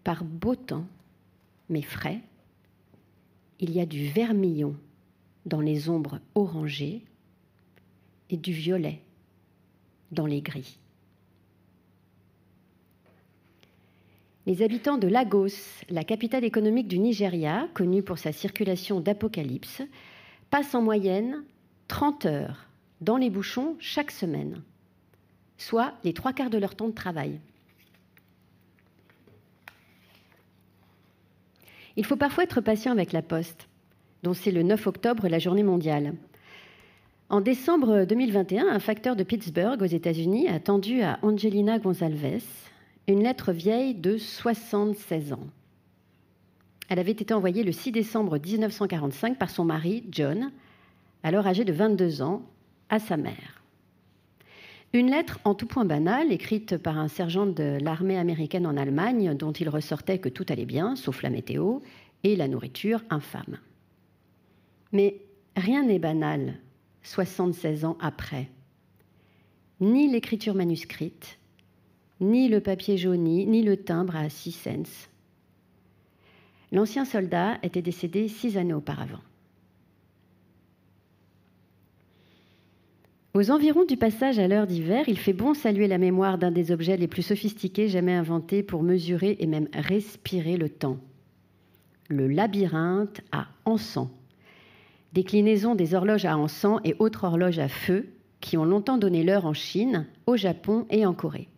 [0.04, 0.88] Par beau temps,
[1.70, 2.22] mais frais,
[3.60, 4.76] il y a du vermillon
[5.46, 7.04] dans les ombres orangées
[8.32, 9.02] et du violet
[10.12, 10.79] dans les gris.
[14.50, 15.54] Les habitants de Lagos,
[15.92, 19.84] la capitale économique du Nigeria, connue pour sa circulation d'apocalypse,
[20.50, 21.44] passent en moyenne
[21.88, 22.66] 30 heures
[23.00, 24.64] dans les bouchons chaque semaine,
[25.60, 27.40] soit les trois quarts de leur temps de travail.
[31.96, 33.70] Il faut parfois être patient avec la Poste,
[34.24, 36.16] dont c'est le 9 octobre la journée mondiale.
[37.30, 42.40] En décembre 2021, un facteur de Pittsburgh aux États-Unis a tendu à Angelina Gonzalez
[43.10, 45.48] une lettre vieille de 76 ans.
[46.90, 50.52] Elle avait été envoyée le 6 décembre 1945 par son mari, John,
[51.24, 52.44] alors âgé de 22 ans,
[52.90, 53.64] à sa mère.
[54.94, 59.36] Une lettre en tout point banale, écrite par un sergent de l'armée américaine en Allemagne,
[59.36, 61.80] dont il ressortait que tout allait bien, sauf la météo
[62.24, 63.58] et la nourriture infâme.
[64.92, 65.22] Mais
[65.56, 66.60] rien n'est banal
[67.02, 68.50] 76 ans après.
[69.80, 71.39] Ni l'écriture manuscrite,
[72.20, 75.08] ni le papier jauni, ni le timbre à six cents.
[76.72, 79.22] L'ancien soldat était décédé six années auparavant.
[83.36, 86.72] Aux environs du passage à l'heure d'hiver, il fait bon saluer la mémoire d'un des
[86.72, 90.98] objets les plus sophistiqués jamais inventés pour mesurer et même respirer le temps.
[92.08, 94.10] Le labyrinthe à encens.
[95.14, 98.10] Déclinaison des horloges à encens et autres horloges à feu
[98.42, 101.50] qui ont longtemps donné l'heure en Chine, au Japon et en Corée.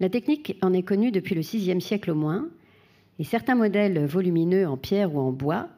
[0.00, 2.48] La technique en est connue depuis le VIe siècle au moins,
[3.18, 5.68] et certains modèles volumineux en pierre ou en bois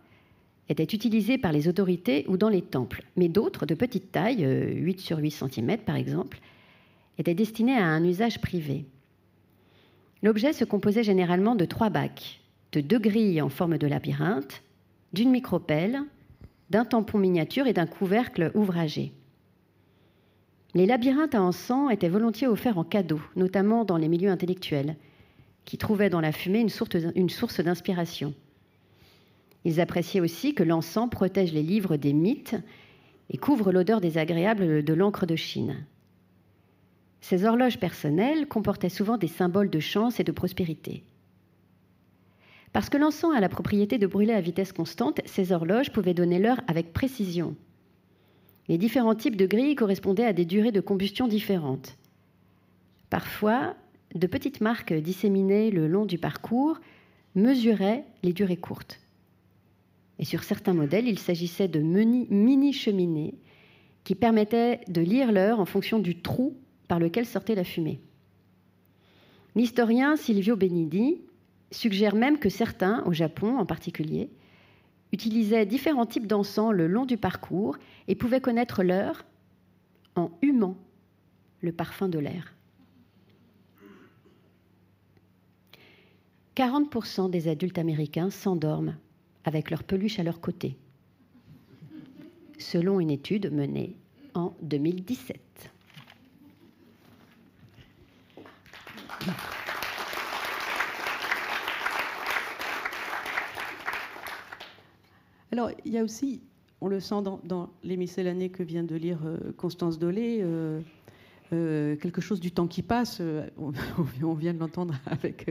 [0.69, 5.01] étaient utilisés par les autorités ou dans les temples, mais d'autres, de petite taille, 8
[5.01, 6.41] sur 8 cm par exemple,
[7.19, 8.87] étaient destinés à un usage privé.
[10.23, 12.41] L'objet se composait généralement de trois bacs,
[12.73, 14.63] de deux grilles en forme de labyrinthe,
[15.13, 16.01] d'une micropelle,
[16.71, 19.13] d'un tampon miniature et d'un couvercle ouvragé.
[20.75, 24.97] Les labyrinthes à encens étaient volontiers offerts en cadeau, notamment dans les milieux intellectuels,
[25.65, 26.67] qui trouvaient dans la fumée
[27.15, 28.35] une source d'inspiration.
[29.65, 32.57] Ils appréciaient aussi que l'encens protège les livres des mythes
[33.31, 35.87] et couvre l'odeur désagréable de l'encre de Chine.
[37.21, 41.05] Ces horloges personnelles comportaient souvent des symboles de chance et de prospérité.
[42.73, 46.41] Parce que l'encens a la propriété de brûler à vitesse constante, ces horloges pouvaient donner
[46.41, 47.55] l'heure avec précision,
[48.69, 51.97] les différents types de grilles correspondaient à des durées de combustion différentes.
[53.11, 53.77] Parfois,
[54.15, 56.79] de petites marques disséminées le long du parcours
[57.35, 59.01] mesuraient les durées courtes.
[60.19, 63.35] Et sur certains modèles, il s'agissait de mini-cheminées
[64.05, 66.57] qui permettaient de lire l'heure en fonction du trou
[66.89, 68.01] par lequel sortait la fumée.
[69.57, 71.21] L'historien Silvio Benidi
[71.71, 74.31] suggère même que certains, au Japon en particulier,
[75.15, 79.25] utilisaient différents types d'encens le long du parcours et pouvaient connaître l'heure
[80.17, 80.77] en humant
[81.61, 82.53] le parfum de l'air.
[86.57, 88.97] 40% des adultes américains s'endorment
[89.45, 90.77] avec leur peluche à leur côté,
[92.59, 93.97] selon une étude menée
[94.35, 95.41] en 2017.
[105.53, 106.43] Alors, il y a aussi,
[106.81, 110.81] on le sent dans, les miscellanées que vient de lire euh, Constance Dolé, euh,
[111.53, 113.23] euh, quelque chose du temps qui passe.
[114.23, 115.51] On, vient de l'entendre avec,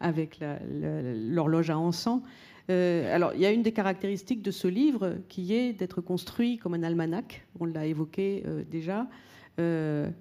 [0.00, 2.22] avec l'horloge à encens.
[2.68, 6.74] Alors, il y a une des caractéristiques de ce livre qui est d'être construit comme
[6.74, 9.06] un almanach, on l'a évoqué déjà,
[9.56, 10.12] la,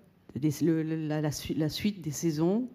[1.70, 2.70] suite des saisons.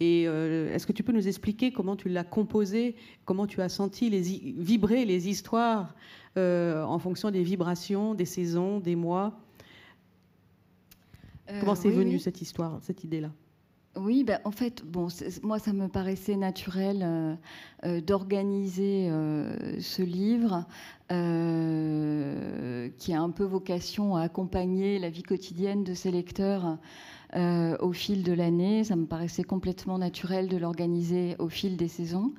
[0.00, 4.08] Et est-ce que tu peux nous expliquer comment tu l'as composé, comment tu as senti
[4.08, 5.96] les, vibrer les histoires
[6.36, 9.40] en fonction des vibrations, des saisons, des mois?
[11.60, 13.30] Comment c'est venu cette histoire, cette idée-là?
[13.98, 15.08] Oui, ben, en fait, bon,
[15.42, 17.34] moi, ça me paraissait naturel euh,
[17.84, 20.66] euh, d'organiser euh, ce livre
[21.10, 26.76] qui a un peu vocation à accompagner la vie quotidienne de ses lecteurs
[27.34, 28.84] au fil de l'année.
[28.84, 32.32] Ça me paraissait complètement naturel de l'organiser au fil des saisons,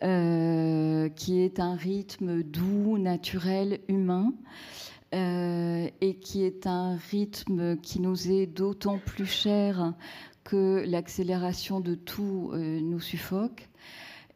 [0.00, 4.32] qui est un rythme doux, naturel, humain.
[5.12, 9.94] et qui est un rythme qui nous est d'autant plus cher
[10.44, 13.68] que l'accélération de tout euh, nous suffoque.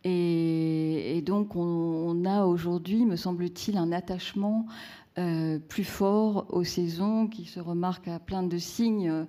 [0.07, 4.67] Et, donc on a aujourd'hui, me semble-t-il, un attachement
[5.17, 9.27] euh, plus fort aux saisons, qui se remarque à plein de signes.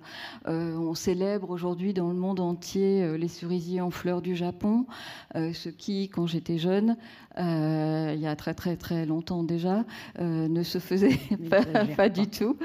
[0.48, 4.86] Euh, on célèbre aujourd'hui dans le monde entier euh, les cerisiers en fleurs du Japon,
[5.34, 6.96] ce qui, quand j'étais jeune,
[7.38, 9.84] il y a très très très longtemps déjà,
[10.18, 11.18] ne se faisait
[11.96, 12.56] pas, du tout.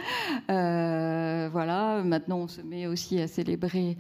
[0.48, 3.98] voilà, maintenant on se met aussi à célébrer,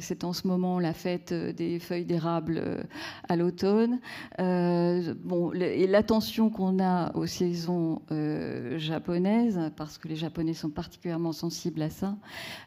[0.00, 2.86] c'est en ce moment la fête des feuilles d'érable
[3.28, 4.00] à l'automne.
[4.38, 8.02] bon, et l'attention qu'on a aux saisons
[8.36, 12.16] euh, japonaise, parce que les Japonais sont particulièrement sensibles à ça,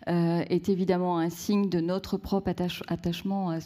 [0.07, 2.51] euh, est évidemment un signe de notre propre
[2.87, 3.61] attachement à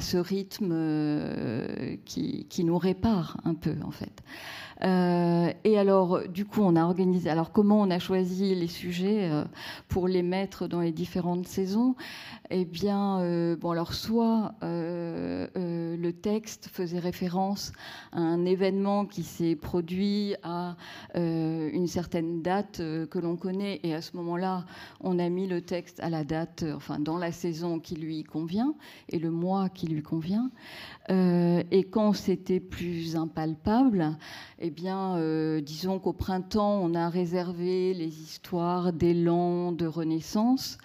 [0.00, 4.22] ce, rythme euh, qui, qui, nous répare un peu, en fait.
[4.80, 7.28] Et alors, du coup, on a organisé.
[7.28, 9.28] Alors, comment on a choisi les sujets
[9.88, 11.96] pour les mettre dans les différentes saisons?
[12.50, 17.72] Eh bien, euh, bon, alors, soit le texte faisait référence
[18.12, 20.76] à un événement qui s'est produit à
[21.14, 24.64] une certaine date que l'on connaît, et à ce moment-là,
[25.00, 28.74] on a mis le texte à la date, enfin, dans la saison qui lui convient
[29.08, 30.50] et le mois qui lui convient.
[31.08, 34.16] et quand c'était plus impalpable,
[34.60, 40.78] eh bien, euh, disons qu'au printemps, on a réservé les histoires d'élan, de renaissance.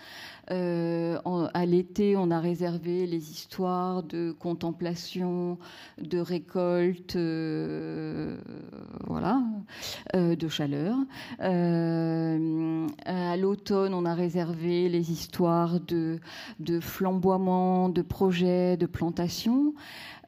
[0.52, 1.18] Euh,
[1.54, 5.58] à l'été, on a réservé les histoires de contemplation,
[6.02, 8.38] de récolte, euh,
[9.08, 9.42] voilà,
[10.14, 10.96] de chaleur.
[11.40, 16.20] à l'automne, on a réservé les histoires de,
[16.60, 19.74] de flamboiement, de projets, de plantation.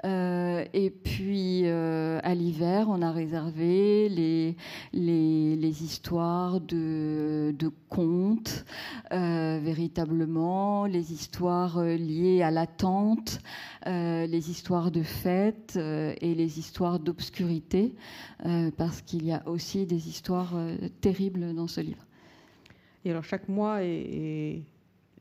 [0.04, 4.56] Euh, et puis euh, à l'hiver, on a réservé les,
[4.94, 8.66] les, histoires de, de contes,
[9.12, 13.40] euh, véritablement, les histoires liées à l'attente,
[13.86, 17.94] les histoires de fêtes et les histoires d'obscurité,
[18.78, 20.56] parce qu'il y a aussi des histoires
[21.02, 22.04] terribles dans ce livre.
[23.04, 24.64] Et alors chaque mois est,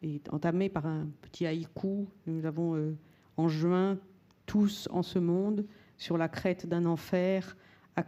[0.03, 2.07] est, entamé par un petit haïku.
[2.27, 2.95] Nous avons
[3.37, 3.99] en juin
[4.47, 7.57] tous en ce monde, sur la crête d'un enfer,
[7.97, 8.03] à,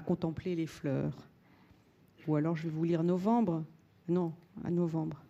[0.00, 1.16] contempler les fleurs.
[2.26, 3.64] Ou alors je vais vous lire novembre.
[4.08, 4.32] Non,
[4.64, 5.22] à novembre,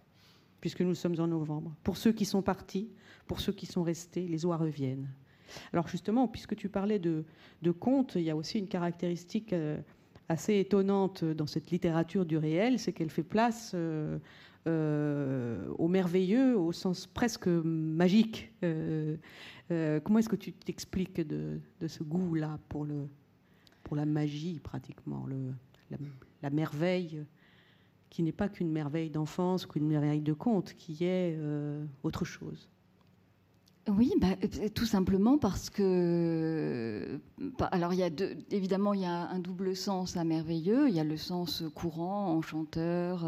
[0.61, 1.75] puisque nous sommes en novembre.
[1.85, 2.91] Pour ceux qui sont partis,
[3.27, 5.09] pour ceux qui sont restés, les oies reviennent.
[5.73, 7.25] Alors justement, puisque tu parlais de,
[7.63, 9.79] de contes, il y a aussi une caractéristique euh,
[10.29, 14.19] assez étonnante dans cette littérature du réel, c'est qu'elle fait place euh,
[14.67, 18.53] euh, au merveilleux, au sens presque magique.
[20.05, 25.27] Comment est-ce que tu t'expliques de, ce goût-là pour, la magie, pratiquement,
[26.43, 27.25] la, merveille,
[28.09, 32.69] qui n'est pas qu'une merveille d'enfance, qu'une merveille de conte, qui est euh, autre chose?
[33.89, 37.19] Oui, bah, euh, tout simplement parce que,
[37.71, 38.11] alors il y a
[38.51, 40.89] évidemment il y a un double sens à merveilleux.
[40.89, 43.25] Il y a le sens courant, enchanteur,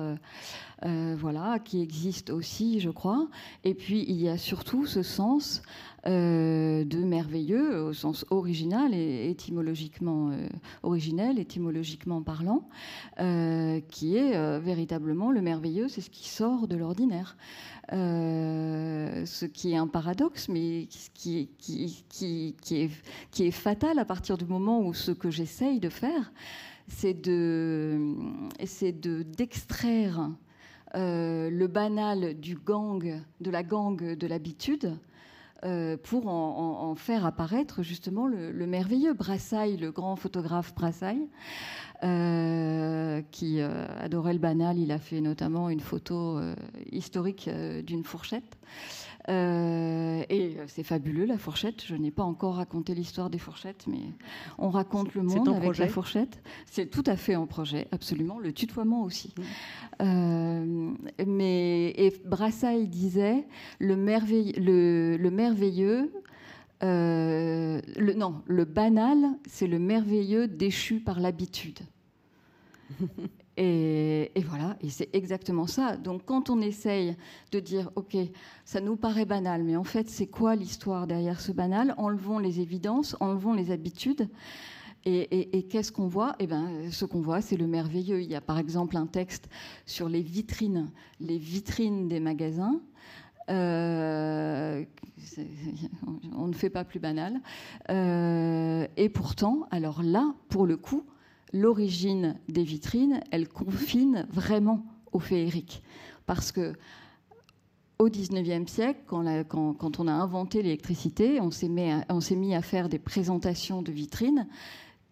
[0.83, 3.29] voilà, qui existe aussi, je crois.
[3.65, 5.63] Et puis il y a surtout ce sens
[6.05, 10.49] euh, de merveilleux au sens original et étymologiquement euh,
[10.83, 12.69] originel, étymologiquement parlant,
[13.21, 17.37] euh, qui est véritablement le merveilleux, c'est ce qui sort de l'ordinaire.
[17.93, 22.89] ce qui est un paradoxe, mais qui, qui,
[23.39, 26.33] est, fatal à partir du moment où ce que j'essaye de faire,
[26.89, 28.17] c'est de
[29.37, 30.31] d'extraire
[30.95, 34.97] le banal du gang, de la gang de l'habitude,
[36.03, 39.15] pour en, faire apparaître justement le, merveilleux.
[39.15, 41.29] Brassailles, le grand photographe Brassailles,
[43.31, 46.41] qui adorait le banal, il a fait notamment une photo
[46.91, 47.49] historique
[47.85, 48.59] d'une fourchette.
[49.29, 51.85] Euh, et c'est fabuleux la fourchette.
[51.85, 54.01] Je n'ai pas encore raconté l'histoire des fourchettes, mais
[54.59, 56.43] on raconte le monde avec la fourchette.
[56.67, 58.39] C'est tout à fait en projet, absolument.
[58.39, 59.33] Le tutoiement aussi.
[59.37, 59.43] Mmh.
[60.03, 60.95] Euh,
[61.27, 63.47] mais et Brassailles disait
[63.79, 64.55] le, merveilleux,
[65.19, 66.13] le, merveilleux
[66.83, 71.79] euh, le, non, le banal, c'est le merveilleux déchu par l'habitude.
[73.57, 75.97] Et, voilà, et c'est exactement ça.
[75.97, 77.17] Donc quand on essaye
[77.51, 78.17] de dire, OK,
[78.65, 81.95] ça nous paraît banal, mais en fait, c'est quoi l'histoire derrière ce banal?
[81.99, 84.29] Enlevons les évidences, enlevons les habitudes.
[85.05, 86.37] Et, qu'est-ce qu'on voit?
[86.39, 88.23] Eh bien, ce qu'on voit, c'est le merveilleux.
[88.23, 89.49] Il y a par exemple un texte
[89.85, 90.91] sur les vitrines,
[91.21, 92.81] les vitrines des magasins.
[93.51, 94.85] Euh,
[96.37, 97.41] on ne fait pas plus banal.
[97.91, 101.05] Euh, et pourtant, alors là, pour le coup,
[101.53, 105.83] l'origine des vitrines, elle confine vraiment au féerique.
[106.27, 106.73] Parce que
[107.99, 113.83] au XIXe siècle, quand, on a inventé l'électricité, on s'est mis, à faire des présentations
[113.83, 114.49] de vitrines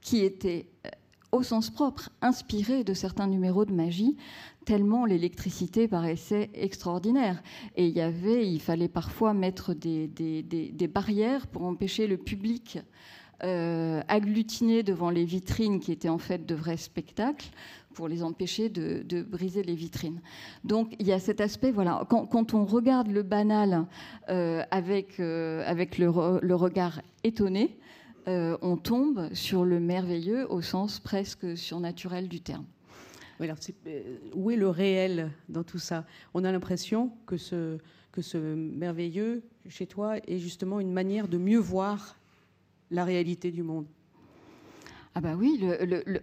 [0.01, 0.91] qui étaient, euh,
[1.31, 4.17] au sens propre, inspirées de certains numéros de magie,
[4.65, 7.43] tellement l'électricité paraissait extraordinaire.
[7.77, 12.81] Et il fallait parfois mettre des barrières pour empêcher le public
[13.43, 17.49] euh, agglutinés devant les vitrines qui étaient en fait de vrais spectacles
[17.95, 20.21] pour les empêcher de, briser les vitrines.
[20.63, 23.87] Donc il y a cet aspect, voilà, quand, on regarde le banal
[24.29, 27.79] euh, avec, euh, avec le, regard étonné,
[28.27, 32.67] on tombe sur le merveilleux au sens presque surnaturel du terme.
[34.35, 36.05] où est le réel dans tout ça?
[36.35, 37.79] On a l'impression que ce,
[38.13, 42.20] que ce merveilleux chez toi est justement une manière de mieux voir
[42.91, 43.87] la réalité du monde.
[45.17, 45.61] Ah bah oui,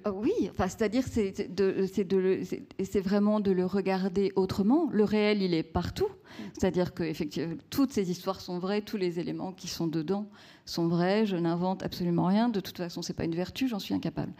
[0.05, 4.89] ah oui, enfin, c'est-à-dire c'est c'est vraiment de le regarder autrement.
[4.93, 6.07] Le réel, il est partout.
[6.53, 10.29] C'est-à-dire que effectivement, toutes ces histoires sont vraies, tous les éléments qui sont dedans
[10.63, 11.25] sont vrais.
[11.25, 12.47] Je n'invente absolument rien.
[12.47, 14.31] De toute façon, c'est pas une vertu, j'en suis incapable.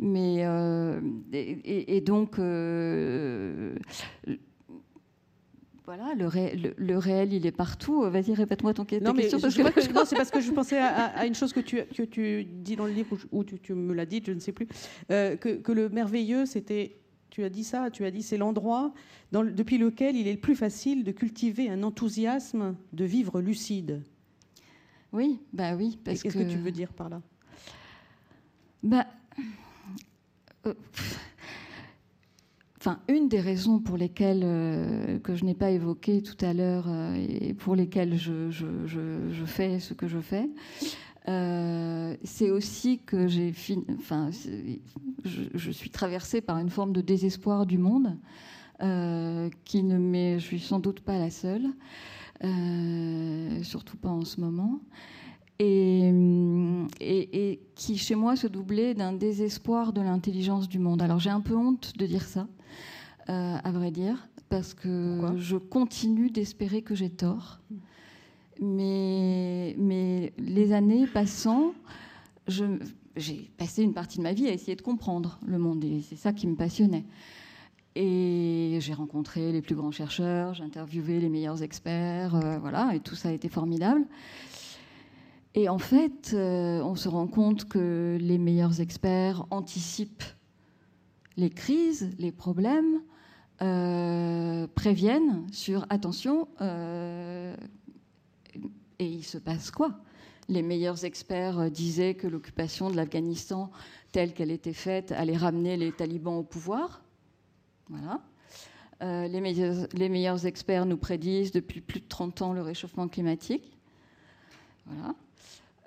[0.00, 1.00] Mais euh,
[1.32, 3.76] et, donc euh,
[5.86, 6.26] voilà, le,
[6.96, 8.08] réel, il est partout.
[8.08, 9.12] Vas-y, répète-moi ton question.
[9.12, 9.92] Non, parce que...
[9.92, 12.86] non, c'est parce que je pensais à, une chose que tu, que tu dis dans
[12.86, 14.66] le livre, ou tu, me l'as dit, je ne sais plus,
[15.10, 16.96] euh, que, le merveilleux, c'était,
[17.28, 18.94] tu as dit ça, tu as dit, c'est l'endroit
[19.32, 24.02] depuis lequel il est le plus facile de cultiver un enthousiasme, de vivre lucide.
[25.12, 25.98] Oui, bah oui.
[26.02, 26.50] Qu'est-ce que...
[26.50, 27.20] tu veux dire par là?
[28.82, 29.06] Bah.
[30.66, 30.72] Euh,
[32.86, 36.84] Enfin, une des raisons pour lesquelles euh, que je n'ai pas évoqué tout à l'heure
[36.86, 38.50] euh, et pour lesquelles je,
[39.46, 40.50] fais ce que je fais,
[41.26, 43.54] euh, c'est aussi que j'ai
[45.24, 48.18] je, suis traversée par une forme de désespoir du monde
[49.64, 51.64] qui ne m'est, je suis sans doute pas la seule,
[53.62, 54.80] surtout pas en ce moment.
[55.60, 56.12] Et,
[57.00, 61.00] et, et, qui chez moi se doublait d'un désespoir de l'intelligence du monde.
[61.00, 62.48] Alors j'ai un peu honte de dire ça,
[63.28, 67.60] euh, à vrai dire, parce que je continue d'espérer que j'ai tort.
[68.60, 71.72] Mais, mais les années passant,
[72.48, 76.16] j'ai passé une partie de ma vie à essayer de comprendre le monde, et c'est
[76.16, 77.04] ça qui me passionnait.
[77.96, 83.00] Et j'ai rencontré les plus grands chercheurs, j'ai interviewé les meilleurs experts, euh, voilà, et
[83.00, 84.04] tout ça a été formidable.
[85.54, 90.24] Et en fait, euh, on se rend compte que les meilleurs experts anticipent
[91.36, 93.02] les crises, les problèmes,
[93.62, 97.56] euh, préviennent sur attention, euh,
[98.98, 100.00] et il se passe quoi?
[100.48, 103.70] Les meilleurs experts disaient que l'occupation de l'Afghanistan,
[104.12, 107.02] telle qu'elle était faite, allait ramener les talibans au pouvoir.
[107.88, 108.20] Voilà.
[109.00, 113.76] Les, meilleurs, les, meilleurs, experts nous prédisent depuis plus de 30 ans le réchauffement climatique.
[114.86, 115.14] Voilà.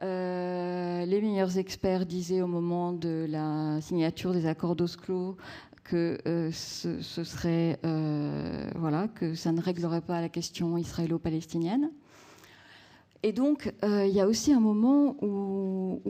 [0.01, 5.37] Les meilleurs experts disaient au moment de la signature des accords d'Oslo
[5.87, 11.91] que euh, ce, serait euh, voilà que ça ne réglerait pas la question israélo-palestinienne.
[13.23, 16.01] Et donc, euh, il y a aussi un moment où,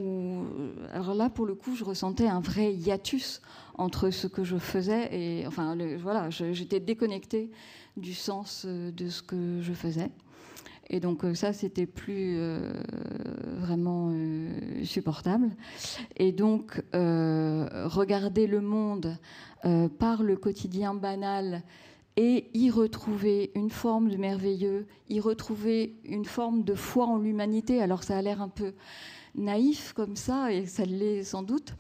[0.92, 3.42] alors là, pour le coup, je ressentais un vrai hiatus
[3.76, 7.50] entre ce que je faisais et, enfin, voilà, j'étais déconnectée
[7.96, 10.12] du sens de ce que je faisais.
[10.90, 12.40] Et donc ça, c'était plus
[13.60, 14.14] vraiment
[14.84, 15.50] supportable.
[16.16, 19.18] Et donc, regarder le monde
[19.66, 21.64] euh, par le quotidien banal
[22.16, 27.82] et y retrouver une forme de merveilleux, y retrouver une forme de foi en l'humanité.
[27.82, 28.74] Alors ça a l'air un peu
[29.34, 31.76] naïf comme ça, et ça l'est sans doute,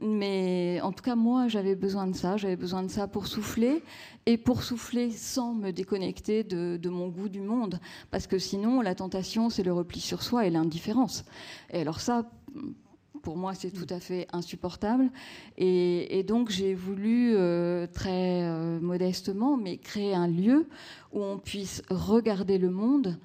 [0.00, 2.36] mais en tout cas, moi, j'avais besoin de ça.
[2.36, 3.82] J'avais besoin de ça pour souffler
[4.26, 7.80] et pour souffler sans me déconnecter de, mon goût du monde.
[8.10, 11.24] Parce que sinon, la tentation, c'est le repli sur soi et l'indifférence.
[11.70, 12.30] Et alors ça,
[13.22, 15.10] pour moi, c'est tout à fait insupportable.
[15.56, 20.68] Et, donc, j'ai voulu, euh, très euh, modestement, mais créer un lieu
[21.12, 23.18] où on puisse regarder le monde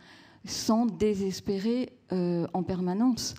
[0.45, 3.35] sans désespérer euh, en permanence.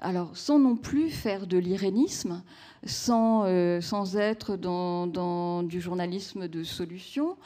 [0.00, 2.42] Alors, sans non plus faire de l'irénisme,
[2.84, 7.36] sans, euh, sans être dans, du journalisme de solution,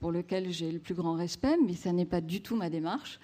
[0.00, 3.20] pour lequel j'ai le plus grand respect, mais ça n'est pas du tout ma démarche.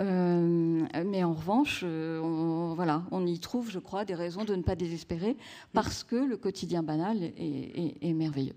[0.00, 4.54] Euh, mais en revanche, euh, on, voilà, on y trouve, je crois, des raisons de
[4.54, 5.36] ne pas désespérer,
[5.72, 8.56] parce que le quotidien banal est, merveilleux.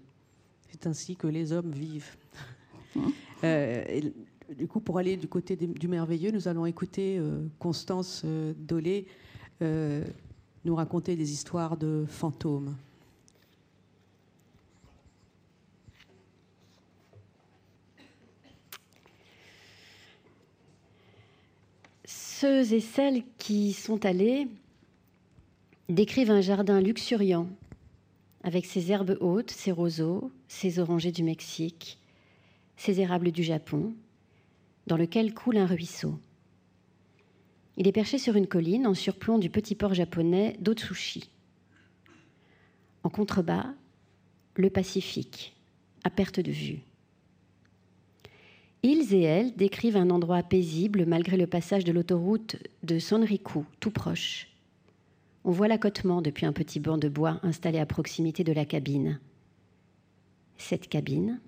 [0.69, 2.17] C'est ainsi que les hommes vivent.
[2.95, 3.09] Mmh.
[4.57, 7.21] du coup, pour aller du côté du merveilleux, nous allons écouter
[7.59, 8.25] Constance
[8.57, 9.05] Dolé
[9.61, 10.03] euh,
[10.65, 12.75] nous raconter des histoires de fantômes.
[22.05, 24.47] Ceux et celles qui sont allés
[25.87, 27.47] décrivent un jardin luxuriant,
[28.43, 31.99] avec ses herbes hautes, ses roseaux, ses orangers du Mexique,
[32.75, 33.93] ses érables du Japon,
[34.87, 36.19] dans lequel coule un ruisseau.
[37.77, 41.29] Il est perché sur une colline en surplomb du petit port japonais d'Otsushi.
[43.03, 43.73] En contrebas,
[44.55, 45.55] le Pacifique,
[46.03, 46.79] à perte de vue.
[48.83, 53.91] Ils et elles décrivent un endroit paisible malgré le passage de l'autoroute de Sonriku, tout
[53.91, 54.47] proche.
[55.43, 59.19] On voit l'accotement depuis un petit banc de bois installé à proximité de la cabine.
[60.57, 61.41] Cette cabine,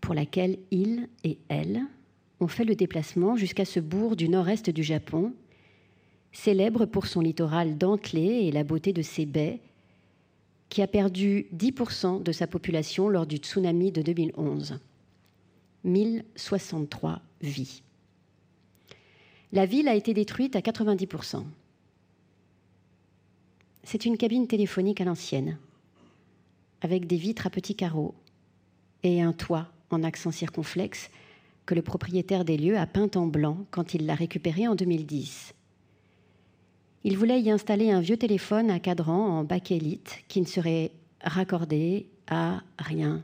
[0.00, 1.82] pour laquelle ils et elles
[2.42, 5.32] ont fait le déplacement jusqu'à ce bourg du nord-est du Japon,
[6.32, 9.60] célèbre pour son littoral dentelé et la beauté de ses baies,
[10.68, 14.78] qui a perdu 10% de sa population lors du tsunami de 2011.
[15.84, 17.82] 1063 vies.
[19.52, 21.44] La ville a été détruite à 90%.
[23.84, 25.58] C'est une cabine téléphonique à l'ancienne,
[26.80, 28.14] avec des vitres à petits carreaux
[29.02, 31.10] et un toit en accent circonflexe
[31.66, 35.54] que le propriétaire des lieux a peint en blanc quand il l'a récupéré en 2010.
[37.04, 40.92] Il voulait y installer un vieux téléphone à cadran en bakélite qui ne serait
[41.22, 43.22] raccordé à rien.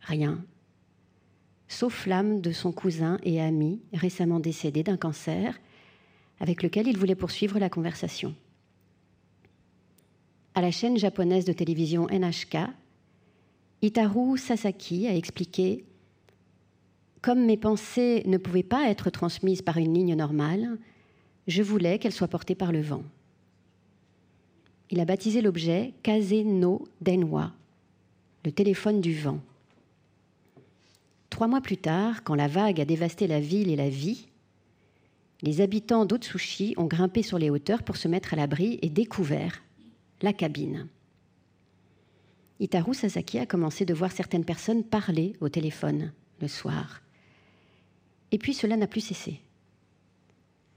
[0.00, 0.42] Rien.
[1.68, 5.60] Sauf l'âme de son cousin et ami récemment décédé d'un cancer,
[6.40, 8.34] avec lequel il voulait poursuivre la conversation.
[10.54, 12.56] À la chaîne japonaise de télévision NHK,
[13.82, 15.84] Itaru Sasaki a expliqué
[17.22, 20.78] comme mes pensées ne pouvaient pas être transmises par une ligne normale,
[21.46, 23.02] je voulais qu'elles soient portées par le vent.
[24.90, 27.52] Il a baptisé l'objet Kaze no Denwa,
[28.44, 29.40] le téléphone du vent.
[31.30, 34.28] Trois mois plus tard, quand la vague a dévasté la ville et la vie,
[35.42, 39.62] les habitants d'Otsushi ont grimpé sur les hauteurs pour se mettre à l'abri et découvert
[40.22, 40.88] la cabine.
[42.60, 47.02] Itaru Sasaki a commencé de voir certaines personnes parler au téléphone le soir.
[48.30, 49.40] Et puis cela n'a plus cessé.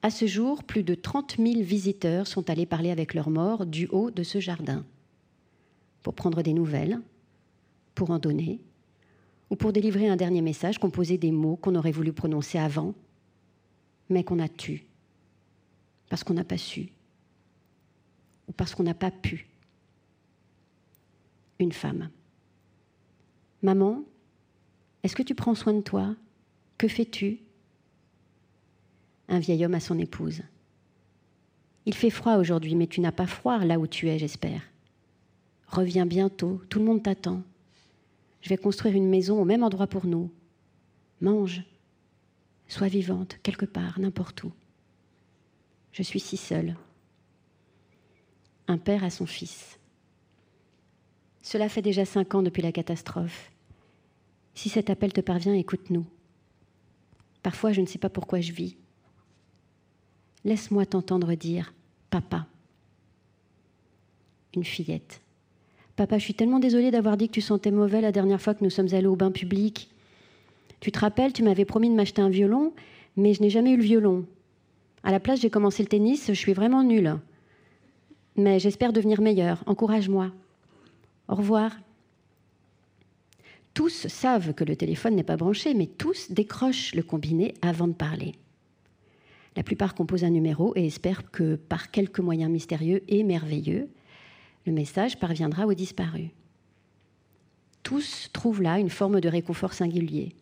[0.02, 3.88] À ce jour, plus de 30 000 visiteurs sont allés parler avec leurs morts du
[3.88, 4.84] haut de ce jardin,
[6.02, 7.00] pour prendre des nouvelles,
[7.94, 8.60] pour en donner,
[9.52, 12.96] ou pour délivrer un dernier message composé des mots qu'on aurait voulu prononcer avant,
[14.10, 14.86] mais qu'on a tu,
[16.10, 16.90] parce qu'on n'a pas su,
[18.48, 19.48] ou parce qu'on n'a pas pu.
[21.60, 22.10] Une femme.
[23.62, 24.04] Maman,
[25.04, 26.16] est-ce que tu prends soin de toi?
[26.82, 27.38] Que fais-tu?
[29.28, 30.42] Un vieil homme à son épouse.
[31.86, 34.64] Il fait froid aujourd'hui, mais tu n'as pas froid là où tu es, j'espère.
[35.68, 37.44] Reviens bientôt, tout le monde t'attend.
[38.42, 40.32] Je vais construire une maison au même endroit pour nous.
[41.22, 41.62] Mange,
[42.68, 44.52] sois vivante, quelque part, n'importe où.
[45.92, 46.76] Je suis si seule.
[48.68, 49.78] Un père à son fils.
[51.44, 53.52] Cela fait déjà cinq ans depuis la catastrophe.
[54.56, 56.08] Si cet appel te parvient, écoute-nous.
[57.44, 58.78] Parfois, je ne sais pas pourquoi je vis.
[60.44, 61.74] Laisse-moi t'entendre dire
[62.10, 62.48] Papa.
[64.56, 65.22] Une fillette.
[65.96, 68.64] Papa, je suis tellement désolée d'avoir dit que tu sentais mauvais la dernière fois que
[68.64, 69.90] nous sommes allés au bain public.
[70.80, 72.74] Tu te rappelles, tu m'avais promis de m'acheter un violon,
[73.16, 74.26] mais je n'ai jamais eu le violon.
[75.04, 77.18] À la place, j'ai commencé le tennis, je suis vraiment nulle.
[78.36, 79.64] Mais j'espère devenir meilleure.
[79.68, 80.32] Encourage-moi.
[81.28, 81.72] Au revoir.
[83.74, 87.94] Tous savent que le téléphone n'est pas branché, mais tous décrochent le combiné avant de
[87.94, 88.34] parler.
[89.56, 93.90] La plupart composent un numéro et espèrent que par quelques moyens mystérieux et merveilleux,
[94.66, 96.30] le message parviendra aux disparus.
[97.84, 100.36] Tous trouvent là une forme de réconfort singulier.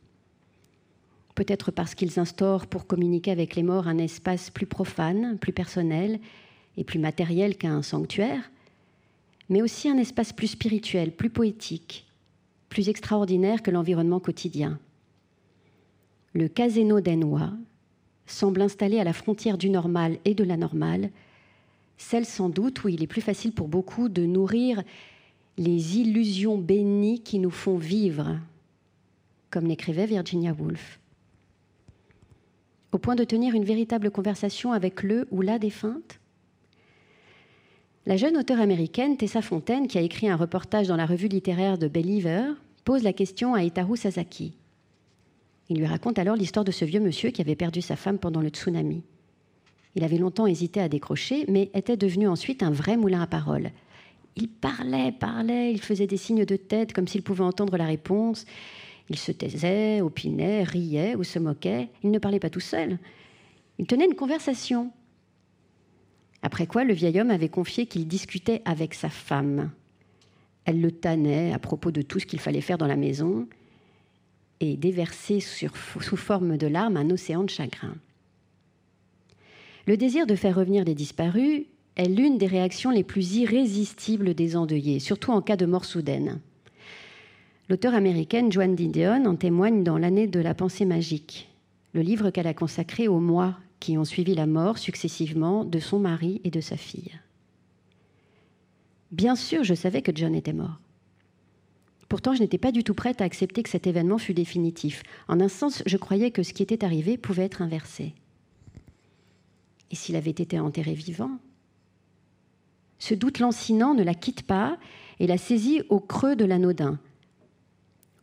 [1.36, 6.20] Peut-être parce qu'ils instaurent pour communiquer avec les morts un espace plus profane, plus personnel
[6.76, 8.52] et plus matériel qu'un sanctuaire,
[9.48, 12.09] mais aussi un espace plus spirituel, plus poétique,
[12.70, 14.80] plus extraordinaire que l'environnement quotidien.
[16.34, 17.52] Le casino d'Enois
[18.28, 21.10] semble installé à la frontière du normal et de l'anormal,
[21.98, 24.84] celle sans doute où il est plus facile pour beaucoup de nourrir
[25.58, 28.40] les illusions bénies qui nous font vivre,
[29.50, 31.00] comme l'écrivait Virginia Woolf.
[32.92, 36.20] Au point de tenir une véritable conversation avec le ou la défunte
[38.06, 41.78] La jeune auteure américaine Tessa Fontaine, qui a écrit un reportage dans la revue littéraire
[41.78, 42.54] de Believer,
[42.86, 44.54] pose la question à Itaru Sasaki.
[45.70, 48.42] Il lui raconte alors l'histoire de ce vieux monsieur qui avait perdu sa femme pendant
[48.42, 49.04] le tsunami.
[49.96, 53.72] Il avait longtemps hésité à décrocher, mais était devenu ensuite un vrai moulin à paroles.
[54.38, 58.46] Il parlait, parlait, il faisait des signes de tête comme s'il pouvait entendre la réponse.
[59.10, 61.90] Il se taisait, opinait, riait ou se moquait.
[62.04, 62.98] Il ne parlait pas tout seul.
[63.78, 64.92] Il tenait une conversation.
[66.42, 69.72] Après quoi, le vieil homme avait confié qu'il discutait avec sa femme.
[70.66, 73.48] Elle le tannait à propos de tout ce qu'il fallait faire dans la maison
[74.60, 77.96] et déverser sous forme de larmes un océan de chagrin.
[79.88, 81.64] Le désir de faire revenir les disparus
[81.96, 86.40] est l'une des réactions les plus irrésistibles des endeuillés, surtout en cas de mort soudaine.
[87.70, 91.50] L'auteure américaine Joan Didion en témoigne dans L'année de la pensée magique,
[91.94, 96.00] le livre qu'elle a consacré aux mois qui ont suivi la mort successivement de son
[96.00, 97.20] mari et de sa fille.
[99.12, 100.80] Bien sûr, je savais que John était mort.
[102.10, 105.04] Pourtant, je n'étais pas du tout prête à accepter que cet événement fût définitif.
[105.28, 108.14] En un sens, je croyais que ce qui était arrivé pouvait être inversé.
[109.92, 111.32] Et s'il avait été enterré vivant
[112.98, 114.78] Ce doute lancinant ne la quitte pas
[115.20, 117.00] et la saisit au creux de l'anodin.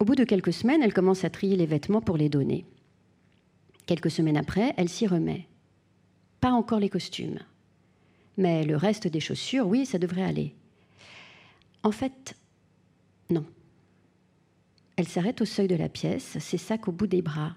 [0.00, 2.64] Au bout de quelques semaines, elle commence à trier les vêtements pour les donner.
[3.86, 5.46] Quelques semaines après, elle s'y remet.
[6.40, 7.38] Pas encore les costumes.
[8.36, 10.54] Mais le reste des chaussures, oui, ça devrait aller.
[11.82, 12.36] En fait,
[13.30, 13.44] non.
[14.96, 17.54] Elle s'arrête au seuil de la pièce, ses sacs au bout des bras.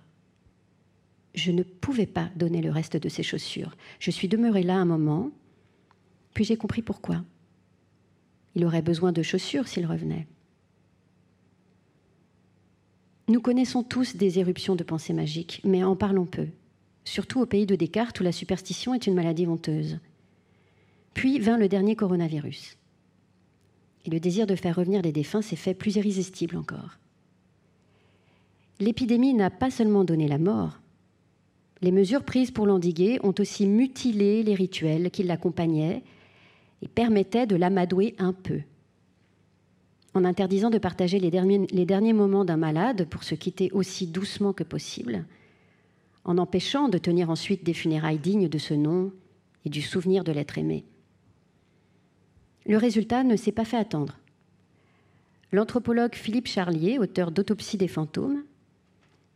[1.34, 3.76] Je ne pouvais pas donner le reste de ses chaussures.
[4.00, 5.32] Je suis demeurée là un moment,
[6.34, 7.24] puis j'ai compris pourquoi.
[8.56, 10.28] Il aurait besoin de chaussures s'il revenait.
[13.30, 16.48] Nous connaissons tous des éruptions de pensée magique, mais en parlons peu,
[17.06, 20.00] surtout au pays de Descartes où la superstition est une maladie honteuse.
[21.14, 22.78] Puis vint le dernier coronavirus.
[24.06, 27.00] Et le désir de faire revenir les défunts s'est fait plus irrésistible encore
[28.80, 30.80] l'épidémie n'a pas seulement donné la mort.
[31.82, 36.04] Les mesures prises pour l'endiguer ont aussi mutilé les rituels qui l'accompagnaient
[36.82, 38.62] et permettaient de l'amadouer un peu.
[40.14, 44.64] En interdisant de partager les derniers, moments d'un malade pour se quitter aussi doucement que
[44.64, 45.26] possible,
[46.24, 49.12] en empêchant de tenir ensuite des funérailles dignes de ce nom
[49.66, 50.84] et du souvenir de l'être aimé.
[52.66, 54.18] Le résultat ne s'est pas fait attendre.
[55.52, 58.44] L'anthropologue Philippe Charlier, auteur d'Autopsie des fantômes,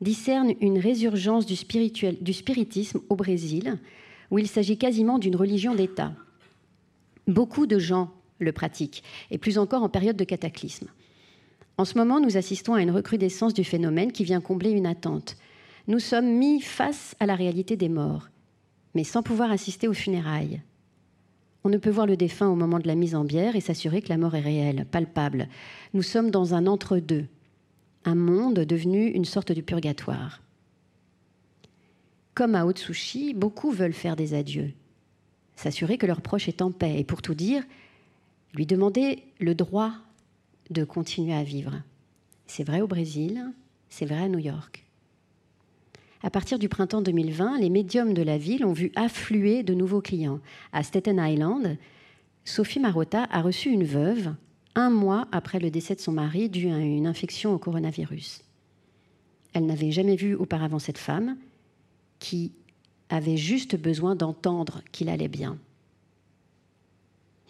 [0.01, 3.78] discerne une résurgence du spiritisme au Brésil,
[4.32, 6.13] où il s'agit quasiment d'une religion d'État.
[7.28, 10.88] Beaucoup de gens le pratiquent, et plus encore en période de cataclysme.
[11.78, 15.38] En ce moment, nous assistons à une recrudescence du phénomène qui vient combler une attente.
[15.88, 18.30] Nous sommes mis face à la réalité des morts,
[18.94, 20.62] mais sans pouvoir assister aux funérailles.
[21.64, 24.02] On ne peut voir le défunt au moment de la mise en bière et s'assurer
[24.02, 25.48] que la mort est réelle, palpable.
[25.94, 27.26] Nous sommes dans un entre-deux,
[28.06, 30.42] un monde devenu une sorte de purgatoire.
[32.36, 34.74] Comme à Otsushi, beaucoup veulent faire des adieux,
[35.56, 37.64] s'assurer que leur proche est en paix et pour tout dire,
[38.54, 39.91] lui demander le droit
[40.70, 41.74] de continuer à vivre.
[42.47, 43.51] C'est vrai au Brésil,
[43.89, 44.86] c'est vrai à New York.
[46.22, 50.01] À partir du printemps 2020, les médiums de la ville ont vu affluer de nouveaux
[50.01, 50.39] clients.
[50.72, 51.78] À Staten Island,
[52.45, 54.34] Sophie Marotta a reçu une veuve
[54.76, 58.41] un mois après le décès de son mari dû à une infection au coronavirus.
[59.54, 61.38] Elle n'avait jamais vu auparavant cette femme
[62.20, 62.54] qui
[63.10, 65.58] avait juste besoin d'entendre qu'il allait bien.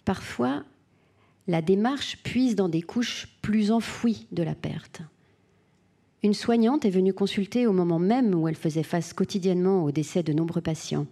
[0.04, 0.64] Parfois,
[1.48, 5.02] la démarche puise dans des couches plus enfouies de la perte.
[6.24, 10.24] Une soignante est venue consulter au moment même où elle faisait face quotidiennement au décès
[10.24, 11.06] de nombreux patients,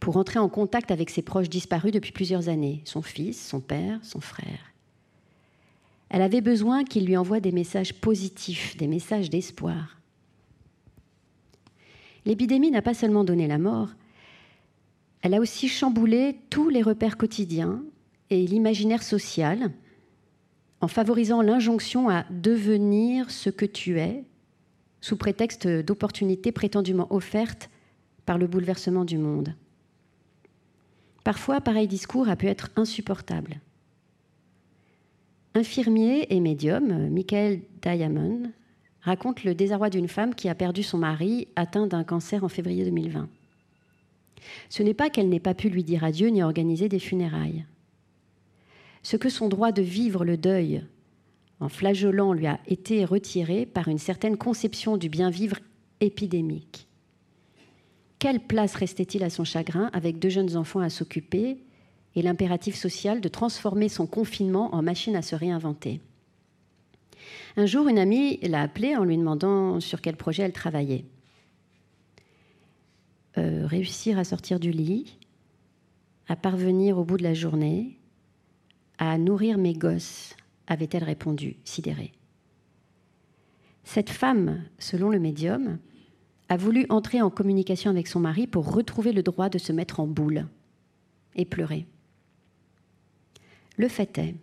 [0.00, 4.00] pour entrer en contact avec ses proches disparus depuis plusieurs années, son fils, son père,
[4.02, 4.72] son frère.
[6.08, 10.00] Elle avait besoin qu'il lui envoie des messages positifs, des messages d'espoir.
[12.26, 13.90] L'épidémie n'a pas seulement donné la mort,
[15.22, 17.82] elle a aussi chamboulé tous les repères quotidiens
[18.30, 19.70] et l'imaginaire social
[20.80, 24.24] en favorisant l'injonction à devenir ce que tu es
[25.00, 27.70] sous prétexte d'opportunités prétendument offertes
[28.26, 29.54] par le bouleversement du monde.
[31.24, 33.60] Parfois, pareil discours a pu être insupportable.
[35.54, 38.50] Infirmier et médium, Michael Diamond
[39.02, 42.84] raconte le désarroi d'une femme qui a perdu son mari atteint d'un cancer en février
[42.84, 43.28] 2020.
[44.68, 47.64] Ce n'est pas qu'elle n'ait pas pu lui dire adieu ni organiser des funérailles.
[49.02, 50.82] Ce que son droit de vivre le deuil
[51.60, 55.58] en flageolant lui a été retiré par une certaine conception du bien-vivre
[56.00, 56.88] épidémique.
[58.18, 61.58] Quelle place restait-il à son chagrin avec deux jeunes enfants à s'occuper
[62.14, 66.00] et l'impératif social de transformer son confinement en machine à se réinventer?
[67.56, 71.04] Un jour, une amie l'a appelée en lui demandant sur quel projet elle travaillait.
[73.38, 75.18] Euh, réussir à sortir du lit,
[76.28, 77.99] à parvenir au bout de la journée,
[79.00, 80.36] à nourrir mes gosses,
[80.66, 82.12] avait-elle répondu, sidérée.
[83.82, 85.78] Cette femme, selon le médium,
[86.50, 90.00] a voulu entrer en communication avec son mari pour retrouver le droit de se mettre
[90.00, 90.46] en boule
[91.34, 91.86] et pleurer.
[93.78, 94.34] Le fait est,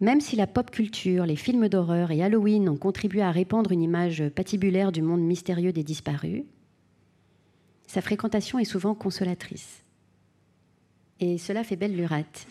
[0.00, 3.82] même si la pop culture, les films d'horreur et Halloween ont contribué à répandre une
[3.82, 6.44] image patibulaire du monde mystérieux des disparus,
[7.88, 9.82] sa fréquentation est souvent consolatrice.
[11.18, 12.46] Et cela fait belle lurette.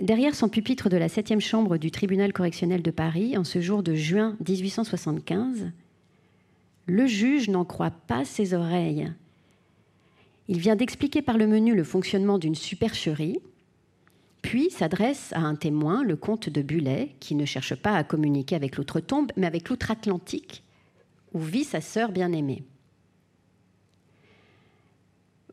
[0.00, 3.82] Derrière son pupitre de la septième chambre du tribunal correctionnel de Paris, en ce jour
[3.82, 5.72] de juin 1875,
[6.86, 9.12] le juge n'en croit pas ses oreilles.
[10.46, 13.40] Il vient d'expliquer par le menu le fonctionnement d'une supercherie,
[14.40, 18.54] puis s'adresse à un témoin, le comte de Bullet, qui ne cherche pas à communiquer
[18.54, 20.62] avec l'outre-tombe, mais avec l'outre-Atlantique,
[21.34, 22.62] où vit sa sœur bien-aimée.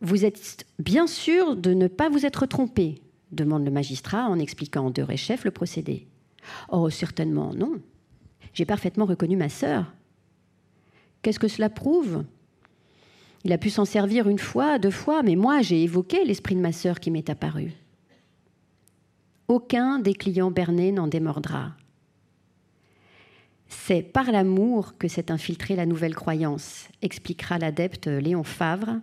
[0.01, 4.89] Vous êtes bien sûr de ne pas vous être trompé, demande le magistrat en expliquant
[4.89, 6.07] de chef le procédé.
[6.69, 7.81] Oh, certainement non.
[8.53, 9.93] J'ai parfaitement reconnu ma sœur.
[11.21, 12.23] Qu'est-ce que cela prouve?
[13.43, 16.61] Il a pu s'en servir une fois, deux fois, mais moi j'ai évoqué l'esprit de
[16.61, 17.73] ma sœur qui m'est apparu.
[19.47, 21.73] Aucun des clients bernés n'en démordra.
[23.67, 28.99] C'est par l'amour que s'est infiltrée la nouvelle croyance, expliquera l'adepte Léon Favre,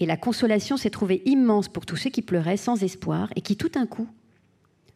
[0.00, 3.56] et la consolation s'est trouvée immense pour tous ceux qui pleuraient sans espoir et qui
[3.56, 4.08] tout d'un coup,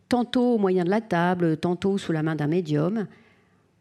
[0.09, 3.07] tantôt au moyen de la table, tantôt sous la main d'un médium,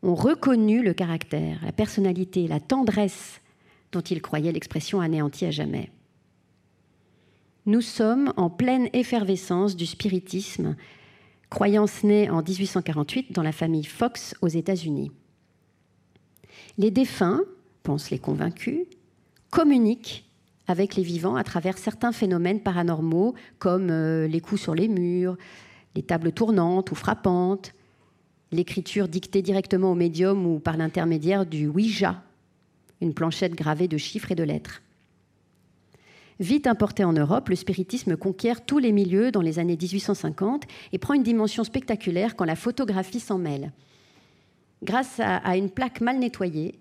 [0.03, 3.39] ont reconnu le caractère, la personnalité, la tendresse
[3.91, 5.91] dont ils croyaient l'expression anéantie à jamais.
[7.67, 10.75] Nous sommes en pleine effervescence du spiritisme,
[11.51, 15.11] croyance née en 1848 dans la famille Fox aux États-Unis.
[16.79, 17.41] Les défunts,
[17.83, 18.85] pensent les convaincus,
[19.51, 20.25] communiquent
[20.71, 25.37] avec les vivants à travers certains phénomènes paranormaux comme euh, les coups sur les murs,
[25.95, 27.73] les tables tournantes ou frappantes,
[28.51, 32.23] l'écriture dictée directement au médium ou par l'intermédiaire du Ouija,
[33.01, 34.81] une planchette gravée de chiffres et de lettres.
[36.39, 40.97] Vite importé en Europe, le spiritisme conquiert tous les milieux dans les années 1850 et
[40.97, 43.71] prend une dimension spectaculaire quand la photographie s'en mêle.
[44.81, 46.80] Grâce à une plaque mal nettoyée,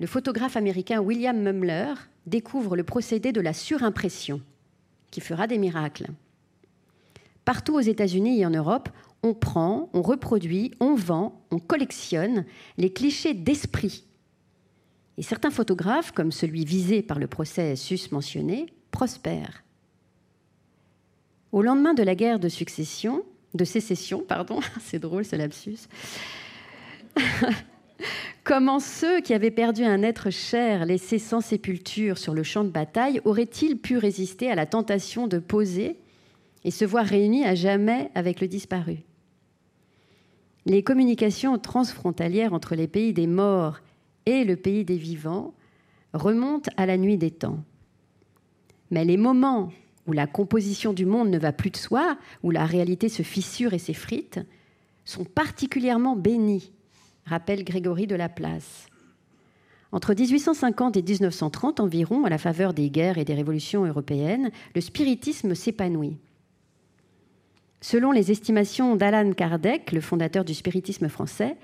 [0.00, 1.92] le photographe américain William Mumler
[2.26, 4.40] découvre le procédé de la surimpression,
[5.10, 6.06] qui fera des miracles.
[7.44, 8.88] Partout aux États-Unis et en Europe,
[9.22, 12.46] on prend, on reproduit, on vend, on collectionne
[12.78, 14.04] les clichés d'esprit.
[15.18, 19.62] Et certains photographes, comme celui visé par le procès sus mentionné, prospèrent.
[21.52, 23.22] Au lendemain de la guerre de succession,
[23.52, 25.88] de sécession, pardon, c'est drôle ce lapsus,
[28.44, 32.70] Comment ceux qui avaient perdu un être cher laissé sans sépulture sur le champ de
[32.70, 35.96] bataille auraient-ils pu résister à la tentation de poser
[36.64, 38.98] et se voir réunis à jamais avec le disparu?
[40.66, 43.80] Les communications transfrontalières entre les pays des morts
[44.26, 45.54] et le pays des vivants
[46.12, 47.64] remontent à la nuit des temps.
[48.90, 49.70] Mais les moments
[50.06, 53.74] où la composition du monde ne va plus de soi, où la réalité se fissure
[53.74, 54.40] et s'effrite,
[55.04, 56.72] sont particulièrement bénis
[57.30, 58.86] rappelle Grégory de la Place.
[59.92, 64.80] Entre 1850 et 1930 environ, à la faveur des guerres et des révolutions européennes, le
[64.80, 66.18] spiritisme s'épanouit.
[67.80, 71.56] Selon les estimations d'Alan Kardec, le fondateur du spiritisme français,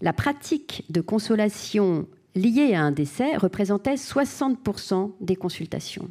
[0.00, 6.10] la pratique de consolation liée à un décès représentait 60% des consultations.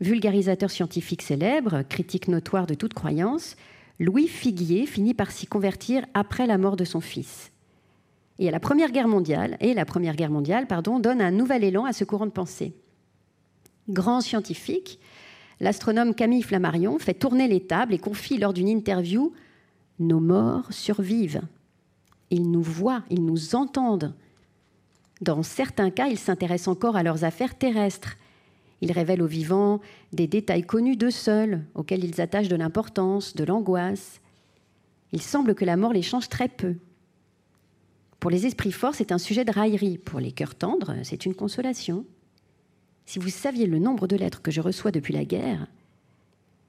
[0.00, 3.56] Vulgarisateur scientifique célèbre, critique notoire de toute croyance,
[4.00, 7.50] Louis Figuier finit par s'y convertir après la mort de son fils.
[8.38, 11.84] Et la Première Guerre mondiale, et la Première Guerre mondiale, pardon, donne un nouvel élan
[11.84, 12.74] à ce courant de pensée.
[13.88, 15.00] Grand scientifique,
[15.58, 19.32] l'astronome Camille Flammarion fait tourner les tables et confie lors d'une interview
[19.98, 21.42] Nos morts survivent.
[22.30, 24.14] Ils nous voient, ils nous entendent.
[25.20, 28.14] Dans certains cas, ils s'intéressent encore à leurs affaires terrestres.
[28.80, 29.80] Ils révèlent aux vivants
[30.12, 34.20] des détails connus d'eux seuls, auxquels ils attachent de l'importance, de l'angoisse.
[35.12, 36.76] Il semble que la mort les change très peu.
[38.20, 39.98] Pour les esprits forts, c'est un sujet de raillerie.
[39.98, 42.04] Pour les cœurs tendres, c'est une consolation.
[43.06, 45.66] Si vous saviez le nombre de lettres que je reçois depuis la guerre,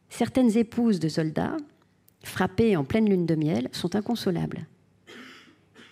[0.09, 1.57] certaines épouses de soldats,
[2.23, 4.67] frappées en pleine lune de miel, sont inconsolables.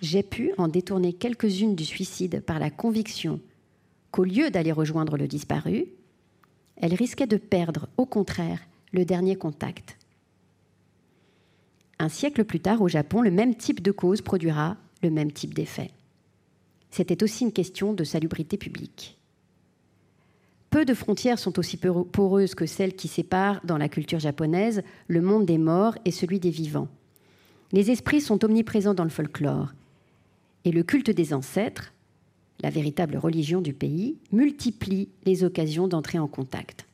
[0.01, 3.39] J'ai pu en détourner quelques-unes du suicide par la conviction
[4.11, 5.87] qu'au lieu d'aller rejoindre le disparu,
[6.77, 8.59] elles risquaient de perdre, au contraire,
[8.93, 9.97] le dernier contact.
[11.99, 15.53] Un siècle plus tard, au Japon, le même type de cause produira le même type
[15.53, 15.91] d'effet.
[16.91, 19.17] C'était aussi une question de salubrité publique.
[20.69, 25.21] Peu de frontières sont aussi poreuses que celles qui séparent, dans la culture japonaise, le
[25.21, 26.89] monde des morts et celui des vivants.
[27.71, 29.73] Les esprits sont omniprésents dans le folklore.
[30.65, 31.93] Et le culte des ancêtres,
[32.61, 36.87] la véritable religion du pays, multiplie les occasions d'entrer en contact.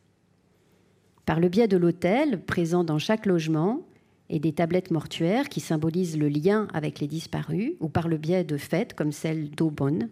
[1.25, 3.81] Par le biais de l'autel, présent dans chaque logement,
[4.29, 8.43] et des tablettes mortuaires qui symbolisent le lien avec les disparus, ou par le biais
[8.43, 10.09] de fêtes comme celle d'Aubonne,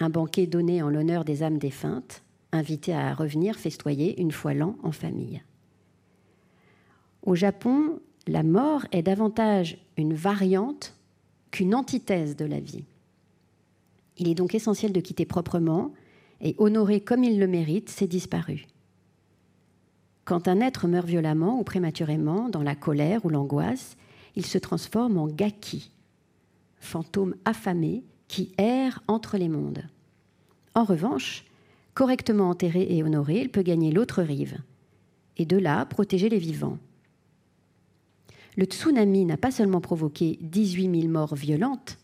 [0.00, 2.22] un banquet donné en l'honneur des âmes défuntes,
[2.52, 5.42] invités à revenir festoyer une fois l'an en famille.
[7.22, 10.96] Au Japon, la mort est davantage une variante
[11.50, 12.84] qu'une antithèse de la vie.
[14.16, 15.92] Il est donc essentiel de quitter proprement
[16.40, 18.66] et honorer comme il le mérite ses disparus.
[20.24, 23.96] Quand un être meurt violemment ou prématurément, dans la colère ou l'angoisse,
[24.36, 25.90] il se transforme en gaki,
[26.78, 29.84] fantôme affamé qui erre entre les mondes.
[30.74, 31.44] En revanche,
[31.94, 34.58] Correctement enterré et honoré, il peut gagner l'autre rive,
[35.36, 36.78] et de là protéger les vivants.
[38.56, 41.98] Le tsunami n'a pas seulement provoqué 18 000 morts violentes,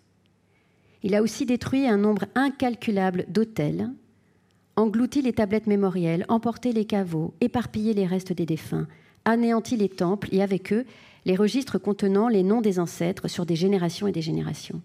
[1.03, 3.91] il a aussi détruit un nombre incalculable d'hôtels,
[4.77, 8.87] englouti les tablettes mémorielles, emporté les caveaux, éparpillé les restes des défunts,
[9.25, 10.85] anéanti les temples et avec eux
[11.27, 14.81] les registres contenant les noms des ancêtres sur des générations et des générations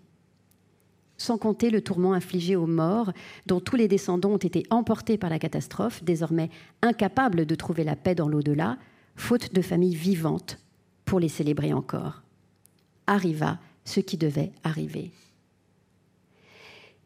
[1.18, 3.12] sans compter le tourment infligé aux morts,
[3.46, 6.50] dont tous les descendants ont été emportés par la catastrophe, désormais
[6.82, 8.78] incapables de trouver la paix dans l'au-delà,
[9.16, 10.60] faute de familles vivantes
[11.06, 12.24] pour les célébrer encore.
[13.08, 15.12] Arriva ce qui devait arriver.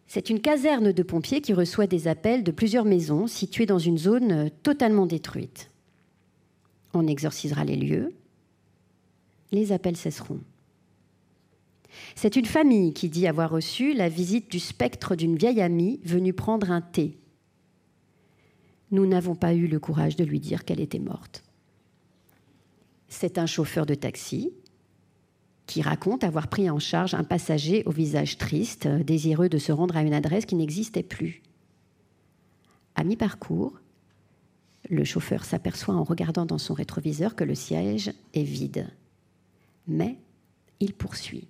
[0.10, 4.00] C'est une caserne de pompiers qui reçoit des appels de plusieurs maisons situées dans une
[4.00, 5.70] zone totalement détruite.
[6.96, 8.12] On exorcisera les lieux,
[9.52, 10.40] les appels cesseront.
[12.16, 16.34] C'est une famille qui dit avoir reçu la visite du spectre d'une vieille amie venue
[16.34, 17.16] prendre un thé.
[18.90, 21.44] Nous n'avons pas eu le courage de lui dire qu'elle était morte.
[23.10, 24.54] C'est un chauffeur de taxi
[25.70, 29.96] qui raconte avoir pris en charge un passager au visage triste, désireux de se rendre
[29.96, 31.44] à une adresse qui n'existait plus.
[32.96, 33.80] À mi-parcours,
[34.90, 38.90] le chauffeur s'aperçoit en regardant dans son rétroviseur que le siège est vide.
[39.88, 40.18] Mais
[40.80, 41.48] il poursuit.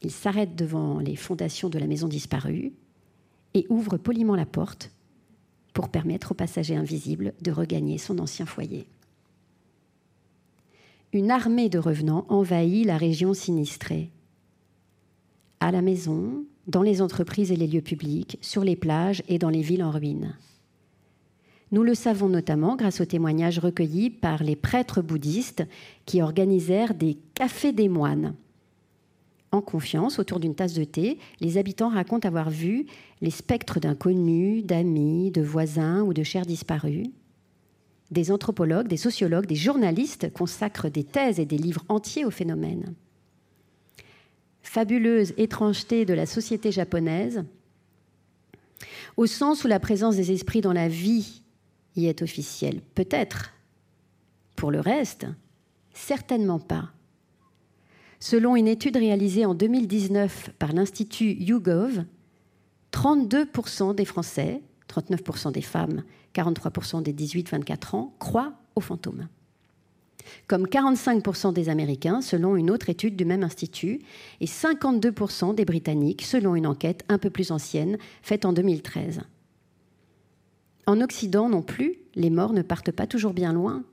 [0.00, 2.72] Il s'arrête devant les fondations de la maison disparue
[3.52, 4.90] et ouvre poliment la porte
[5.74, 8.86] pour permettre au passager invisible de regagner son ancien foyer.
[11.12, 14.10] Une armée de revenants envahit la région sinistrée.
[15.60, 19.50] À la maison, dans les entreprises et les lieux publics, sur les plages et dans
[19.50, 20.36] les villes en ruine.
[21.70, 25.64] Nous le savons notamment grâce aux témoignages recueillis par les prêtres bouddhistes
[26.06, 28.34] qui organisèrent des cafés des moines
[29.52, 32.86] en confiance, autour d'une tasse de thé, les habitants racontent avoir vu
[33.20, 37.08] les spectres d'inconnus, d'amis, de voisins ou de chers disparus.
[38.12, 42.94] Des anthropologues, des sociologues, des journalistes consacrent des thèses et des livres entiers au phénomène.
[44.62, 47.42] Fabuleuse étrangeté de la société japonaise,
[49.16, 51.42] au sens où la présence des esprits dans la vie
[51.96, 52.82] y est officielle.
[52.94, 53.54] Peut-être.
[54.56, 55.26] Pour le reste,
[55.94, 56.90] certainement pas.
[58.20, 62.04] Selon une étude réalisée en 2019 par l'Institut YouGov,
[62.92, 64.60] 32% des Français,
[64.92, 66.02] 39% des femmes,
[66.34, 69.28] 43% des 18-24 ans croient aux fantômes.
[70.46, 74.00] Comme 45% des Américains, selon une autre étude du même institut,
[74.40, 79.22] et 52% des Britanniques, selon une enquête un peu plus ancienne faite en 2013.
[80.86, 83.84] En Occident non plus, les morts ne partent pas toujours bien loin.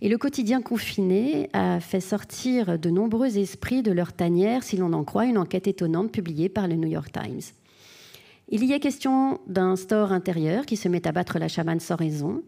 [0.00, 4.92] Et le quotidien confiné a fait sortir de nombreux esprits de leur tanière, si l'on
[4.94, 7.42] en croit une enquête étonnante publiée par le New York Times.
[8.54, 11.96] Il y est question d'un store intérieur qui se met à battre la chamane sans
[11.96, 12.42] raison,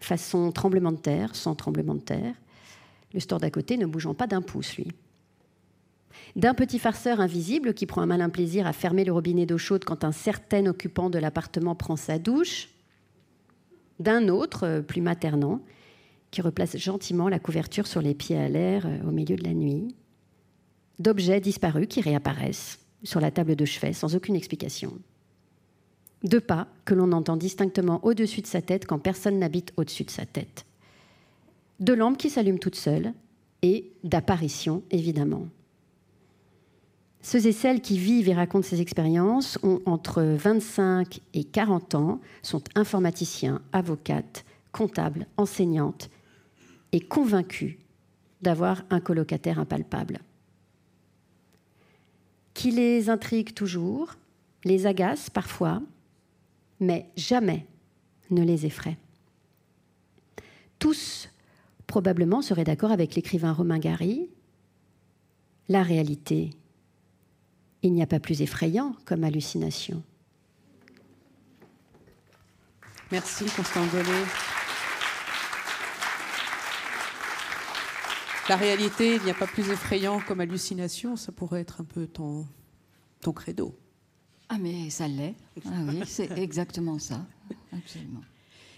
[0.00, 2.34] façon tremblement de terre, sans tremblement de terre,
[3.14, 4.88] le store d'à côté ne bougeant pas d'un pouce, lui.
[6.34, 9.84] D'un petit farceur invisible qui prend un malin plaisir à fermer le robinet d'eau chaude
[9.84, 12.68] quand un certain occupant de l'appartement prend sa douche.
[14.00, 15.60] D'un autre, plus maternant,
[16.32, 19.54] qui replace gentiment la couverture sur les pieds à l'air euh, au milieu de la
[19.54, 19.94] nuit,
[20.98, 24.98] d'objets disparus qui réapparaissent sur la table de chevet sans aucune explication,
[26.22, 30.10] de pas que l'on entend distinctement au-dessus de sa tête quand personne n'habite au-dessus de
[30.10, 30.66] sa tête,
[31.80, 33.12] de lampes qui s'allument toutes seules
[33.62, 35.46] et d'apparitions évidemment.
[37.22, 42.20] Ceux et celles qui vivent et racontent ces expériences ont entre 25 et 40 ans,
[42.42, 46.08] sont informaticiens, avocates, comptables, enseignantes,
[46.92, 47.78] et convaincu
[48.42, 50.18] d'avoir un colocataire impalpable.
[52.54, 54.14] Qui les intrigue toujours,
[54.64, 55.82] les agace parfois,
[56.80, 57.66] mais jamais
[58.30, 58.96] ne les effraie.
[60.78, 61.28] Tous
[61.86, 64.30] probablement seraient d'accord avec l'écrivain Romain Gary.
[65.68, 66.50] La réalité,
[67.82, 70.02] il n'y a pas plus effrayant comme hallucination.
[73.12, 74.24] Merci Constant Gollet.
[78.48, 82.06] La réalité, il n'y a pas plus effrayant comme hallucination, ça pourrait être un peu
[82.06, 82.46] ton,
[83.20, 83.78] ton credo.
[84.52, 85.36] Ah mais ça l'est.
[85.64, 87.24] Ah oui, c'est exactement ça.
[87.72, 88.20] Absolument.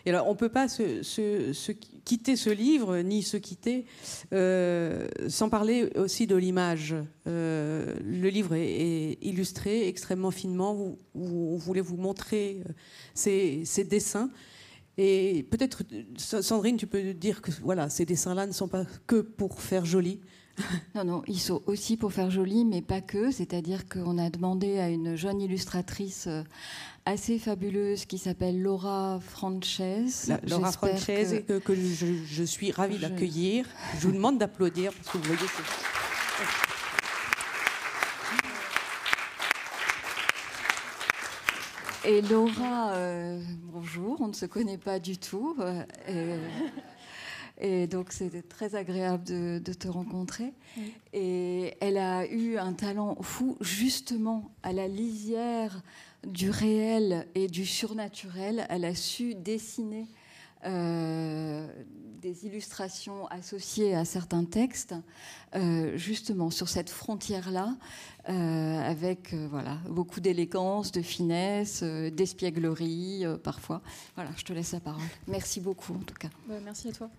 [0.05, 1.73] Et alors, on ne peut pas se,
[2.05, 3.87] quitter ce livre, ni se quitter,
[4.35, 6.95] euh, sans parler aussi de l'image.
[7.27, 10.75] Euh, le livre est, illustré extrêmement finement.
[10.75, 12.73] Vous, vous, voulez vous montrer euh,
[13.15, 14.31] ces, ces dessins.
[14.99, 15.85] Et peut-être,
[16.19, 20.21] Sandrine, tu peux dire que voilà, ces dessins-là ne sont pas que pour faire joli.
[20.95, 23.31] Non, non, ils sont aussi pour faire joli, mais pas que.
[23.31, 26.43] C'est-à-dire qu'on a demandé à une jeune illustratrice euh,
[27.07, 29.81] assez fabuleuse qui s'appelle Laura Frances.
[30.49, 33.67] Laura Frances, que, que, je, suis ravie d'accueillir.
[33.99, 35.49] Je vous demande d'applaudir parce que vous voyez.
[42.05, 43.41] Et Laura, euh,
[43.73, 45.57] bonjour, on ne se connaît pas du tout.
[45.61, 46.37] Euh, et,
[47.87, 50.53] donc c'était très agréable de, te rencontrer.
[51.13, 55.83] Et elle a eu un talent fou justement à la lisière
[56.27, 58.67] du réel et du surnaturel.
[58.69, 60.07] Elle a su dessiner
[60.65, 61.67] euh,
[62.21, 64.95] des illustrations associées à certains textes,
[65.57, 67.75] euh, justement sur cette frontière-là,
[68.29, 73.83] euh, avec voilà, beaucoup d'élégance, de finesse, d'espièglerie parfois.
[74.15, 75.03] Voilà, je te laisse la parole.
[75.27, 76.31] Merci beaucoup en tout cas.
[76.65, 77.11] merci à toi.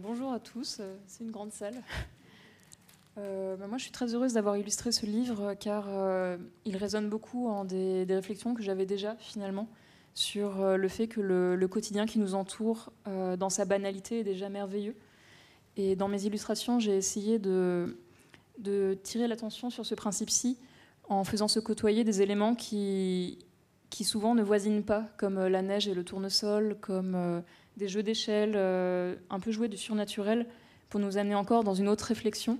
[0.00, 1.82] Bonjour à tous, c'est une grande salle.
[3.16, 5.88] Bah, moi, je suis très heureuse d'avoir illustré ce livre car
[6.64, 9.68] il résonne beaucoup en des réflexions que j'avais déjà finalement
[10.18, 14.24] sur euh, le fait que le, quotidien qui nous entoure, euh, dans sa banalité, est
[14.24, 14.96] déjà merveilleux.
[15.76, 17.96] Et dans mes illustrations, j'ai essayé de,
[19.04, 20.58] tirer l'attention sur ce principe-ci
[21.08, 23.38] en faisant se côtoyer des éléments qui,
[23.90, 27.42] qui souvent ne voisinent pas, comme euh, la neige et le tournesol, comme
[27.78, 30.46] des jeux d'échelle, un peu joués du surnaturel,
[30.90, 32.58] pour nous amener encore dans une autre réflexion.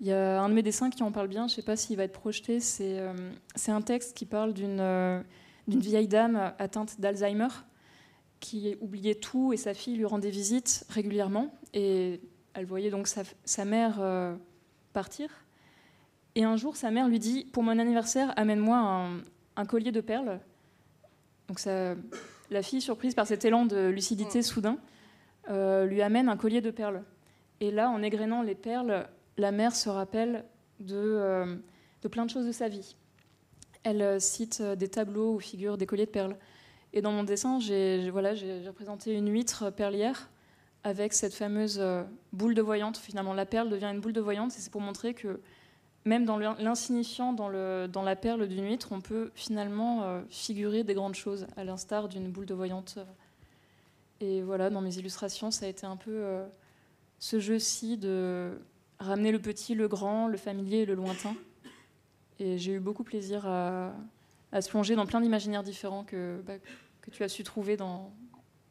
[0.00, 1.76] Il y a un de mes dessins qui en parle bien, je ne sais pas
[1.76, 3.00] s'il va être projeté, c'est
[3.68, 5.24] un texte qui parle d'une
[5.66, 7.48] d'une vieille dame atteinte d'Alzheimer
[8.40, 12.20] qui oubliait tout et sa fille lui rendait visite régulièrement et
[12.54, 14.34] elle voyait donc sa, mère euh,
[14.92, 15.28] partir.
[16.34, 19.08] Et un jour, sa mère lui dit Pour mon anniversaire, amène-moi
[19.56, 20.40] un, collier de perles.
[21.48, 21.94] Donc ça,
[22.50, 24.78] la fille, surprise par cet élan de lucidité soudain,
[25.50, 27.02] euh, lui amène un collier de perles.
[27.60, 30.44] Et là, en égrénant les perles, la mère se rappelle
[30.80, 31.56] de, euh,
[32.02, 32.96] de plein de choses de sa vie
[33.88, 36.36] elle euh, cite des tableaux où figurent des colliers de perles.
[36.92, 38.30] Et dans mon dessin, j'ai voilà,
[38.66, 40.28] représenté une huître perlière
[40.82, 41.80] avec cette fameuse
[42.32, 42.96] boule de voyante.
[42.96, 45.40] Finalement, la perle devient une boule de voyante, et c'est pour montrer que
[46.06, 47.50] même dans l'insignifiant, dans,
[47.88, 52.30] dans, la perle d'une huître, on peut finalement figurer des grandes choses, à l'instar d'une
[52.30, 52.98] boule de voyante.
[54.20, 56.24] Et voilà, dans mes illustrations, ça a été un peu
[57.18, 58.58] ce jeu-ci de
[58.98, 61.34] ramener le petit, le grand, le familier et le lointain.
[62.38, 63.92] Et j'ai eu beaucoup plaisir à,
[64.60, 66.54] se plonger dans plein d'imaginaires différents que, bah,
[67.02, 68.12] que tu as su trouver dans,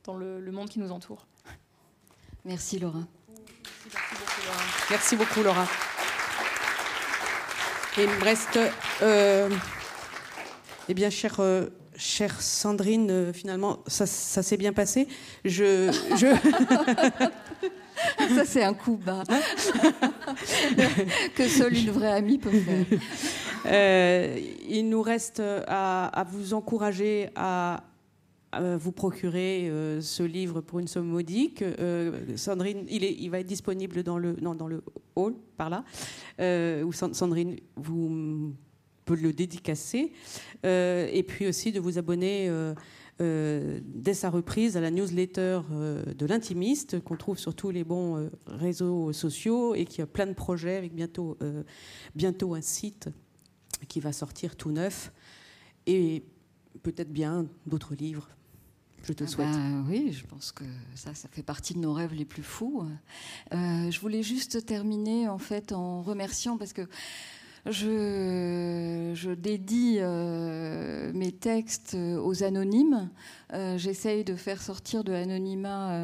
[0.03, 1.25] dans le, monde qui nous entoure.
[2.43, 3.01] Merci Laura.
[4.89, 5.65] Merci beaucoup Laura.
[7.97, 8.59] Et il me reste,
[9.01, 9.49] euh,
[10.89, 15.07] eh bien, chère, euh, chère Sandrine, finalement, ça, s'est bien passé.
[15.45, 16.27] Je, je...
[18.35, 19.23] ça, c'est un coup bas
[21.35, 22.85] que seule une vraie amie peut faire.
[24.69, 27.81] il nous reste à vous encourager à
[28.61, 31.61] vous procurer euh, ce livre pour une somme modique.
[31.61, 34.83] Euh, Sandrine, il, est, il, va être disponible dans le, non, dans le
[35.15, 35.83] hall, par là,
[36.39, 38.53] euh, où Sandrine vous
[39.05, 40.13] peut le dédicacer.
[40.63, 42.51] et puis aussi de vous abonner
[43.19, 45.61] dès sa reprise à la newsletter
[46.17, 50.33] de l'intimiste qu'on trouve sur tous les bons réseaux sociaux et qui a plein de
[50.33, 51.37] projets avec bientôt,
[52.15, 53.09] bientôt un site
[53.87, 55.13] qui va sortir tout neuf
[55.85, 56.23] et
[56.81, 58.27] peut-être bien d'autres livres
[59.07, 59.51] je te ah souhaite.
[59.51, 60.63] Bah oui, je pense que
[60.95, 62.83] ça, ça fait partie de nos rêves les plus fous.
[63.53, 66.87] Euh, je voulais juste terminer en fait en remerciant parce que
[67.67, 73.09] je, je dédie euh, mes textes aux anonymes.
[73.53, 75.97] Euh, j'essaye de faire sortir de l'anonymat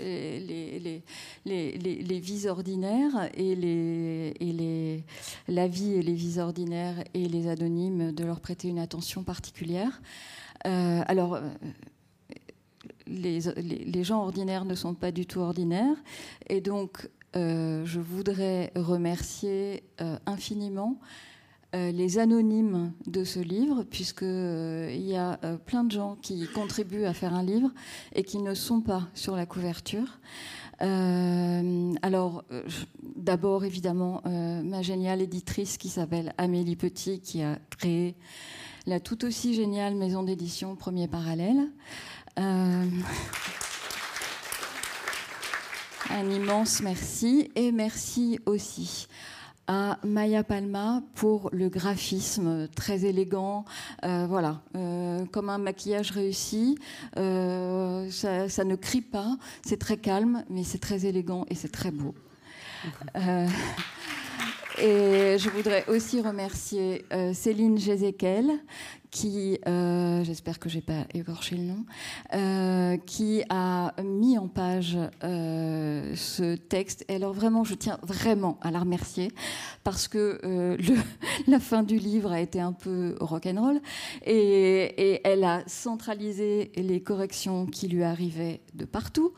[0.00, 1.02] les, les,
[1.44, 5.04] les, les, vies ordinaires et, les, et les,
[5.48, 10.00] la vie et les vies ordinaires et les anonymes, de leur prêter une attention particulière.
[10.64, 11.40] alors,
[13.08, 15.96] les, gens ordinaires ne sont pas du tout ordinaires.
[16.48, 20.98] Et donc, euh, je voudrais remercier euh, infiniment
[21.74, 27.12] euh, les anonymes de ce livre, puisqu'il y a plein de gens qui contribuent à
[27.12, 27.70] faire un livre
[28.14, 30.20] et qui ne sont pas sur la couverture.
[30.80, 32.44] alors,
[33.16, 38.14] d'abord, évidemment, ma géniale éditrice qui s'appelle Amélie Petit, qui a créé
[38.88, 41.68] la tout aussi géniale maison d'édition Premier Parallèle.
[42.38, 42.84] Euh,
[46.10, 49.08] un immense merci et merci aussi
[49.66, 53.64] à Maya Palma pour le graphisme très élégant,
[54.04, 56.78] euh, voilà, euh, comme un maquillage réussi.
[57.14, 59.36] ça, ne crie pas,
[59.66, 62.14] c'est très calme, mais c'est très élégant et c'est très beau.
[64.80, 68.60] Et je voudrais aussi remercier Céline Jézéquel
[69.10, 71.84] qui, euh, j'espère que j'ai pas écorché le nom,
[72.34, 77.04] euh, qui a mis en page euh, ce texte.
[77.08, 79.30] Alors vraiment, je tiens vraiment à la remercier
[79.84, 80.76] parce que
[81.46, 83.80] la fin du livre a été un peu rock'n'roll
[84.26, 89.32] et elle a centralisé les corrections qui lui arrivaient de partout,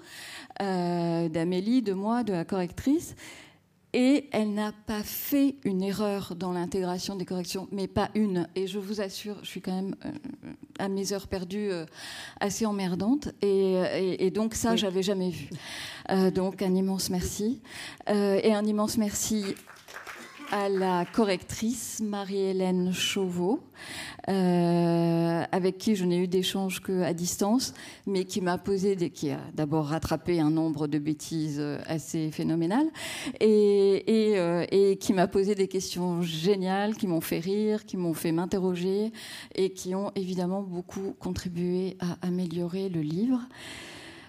[0.58, 3.14] d'Amélie, de moi, de la correctrice.
[3.92, 8.48] Et elle n'a pas fait une erreur dans l'intégration des corrections, mais pas une.
[8.54, 10.10] Et je vous assure, je suis quand même euh,
[10.78, 11.86] à mes heures perdues euh,
[12.38, 13.30] assez emmerdante.
[13.42, 15.48] Et, donc ça, j'avais jamais vu.
[16.10, 17.60] Euh, donc un immense merci.
[18.08, 19.44] et un immense merci
[20.52, 23.60] à la correctrice Marie-Hélène Chauveau,
[24.28, 27.72] euh, avec qui je n'ai eu d'échange qu'à distance,
[28.06, 32.86] mais qui m'a posé, des, qui a d'abord rattrapé un nombre de bêtises assez phénoménal,
[33.40, 34.04] et,
[34.36, 38.32] euh, et, qui m'a posé des questions géniales, qui m'ont fait rire, qui m'ont fait
[38.32, 39.12] m'interroger,
[39.54, 43.40] et qui ont évidemment beaucoup contribué à améliorer le livre.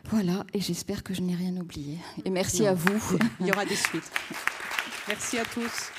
[0.09, 1.97] Voilà, et j'espère que je n'ai rien oublié.
[2.26, 3.17] Et merci à vous.
[3.39, 4.11] Il y aura des suites.
[5.07, 5.91] Merci à tous.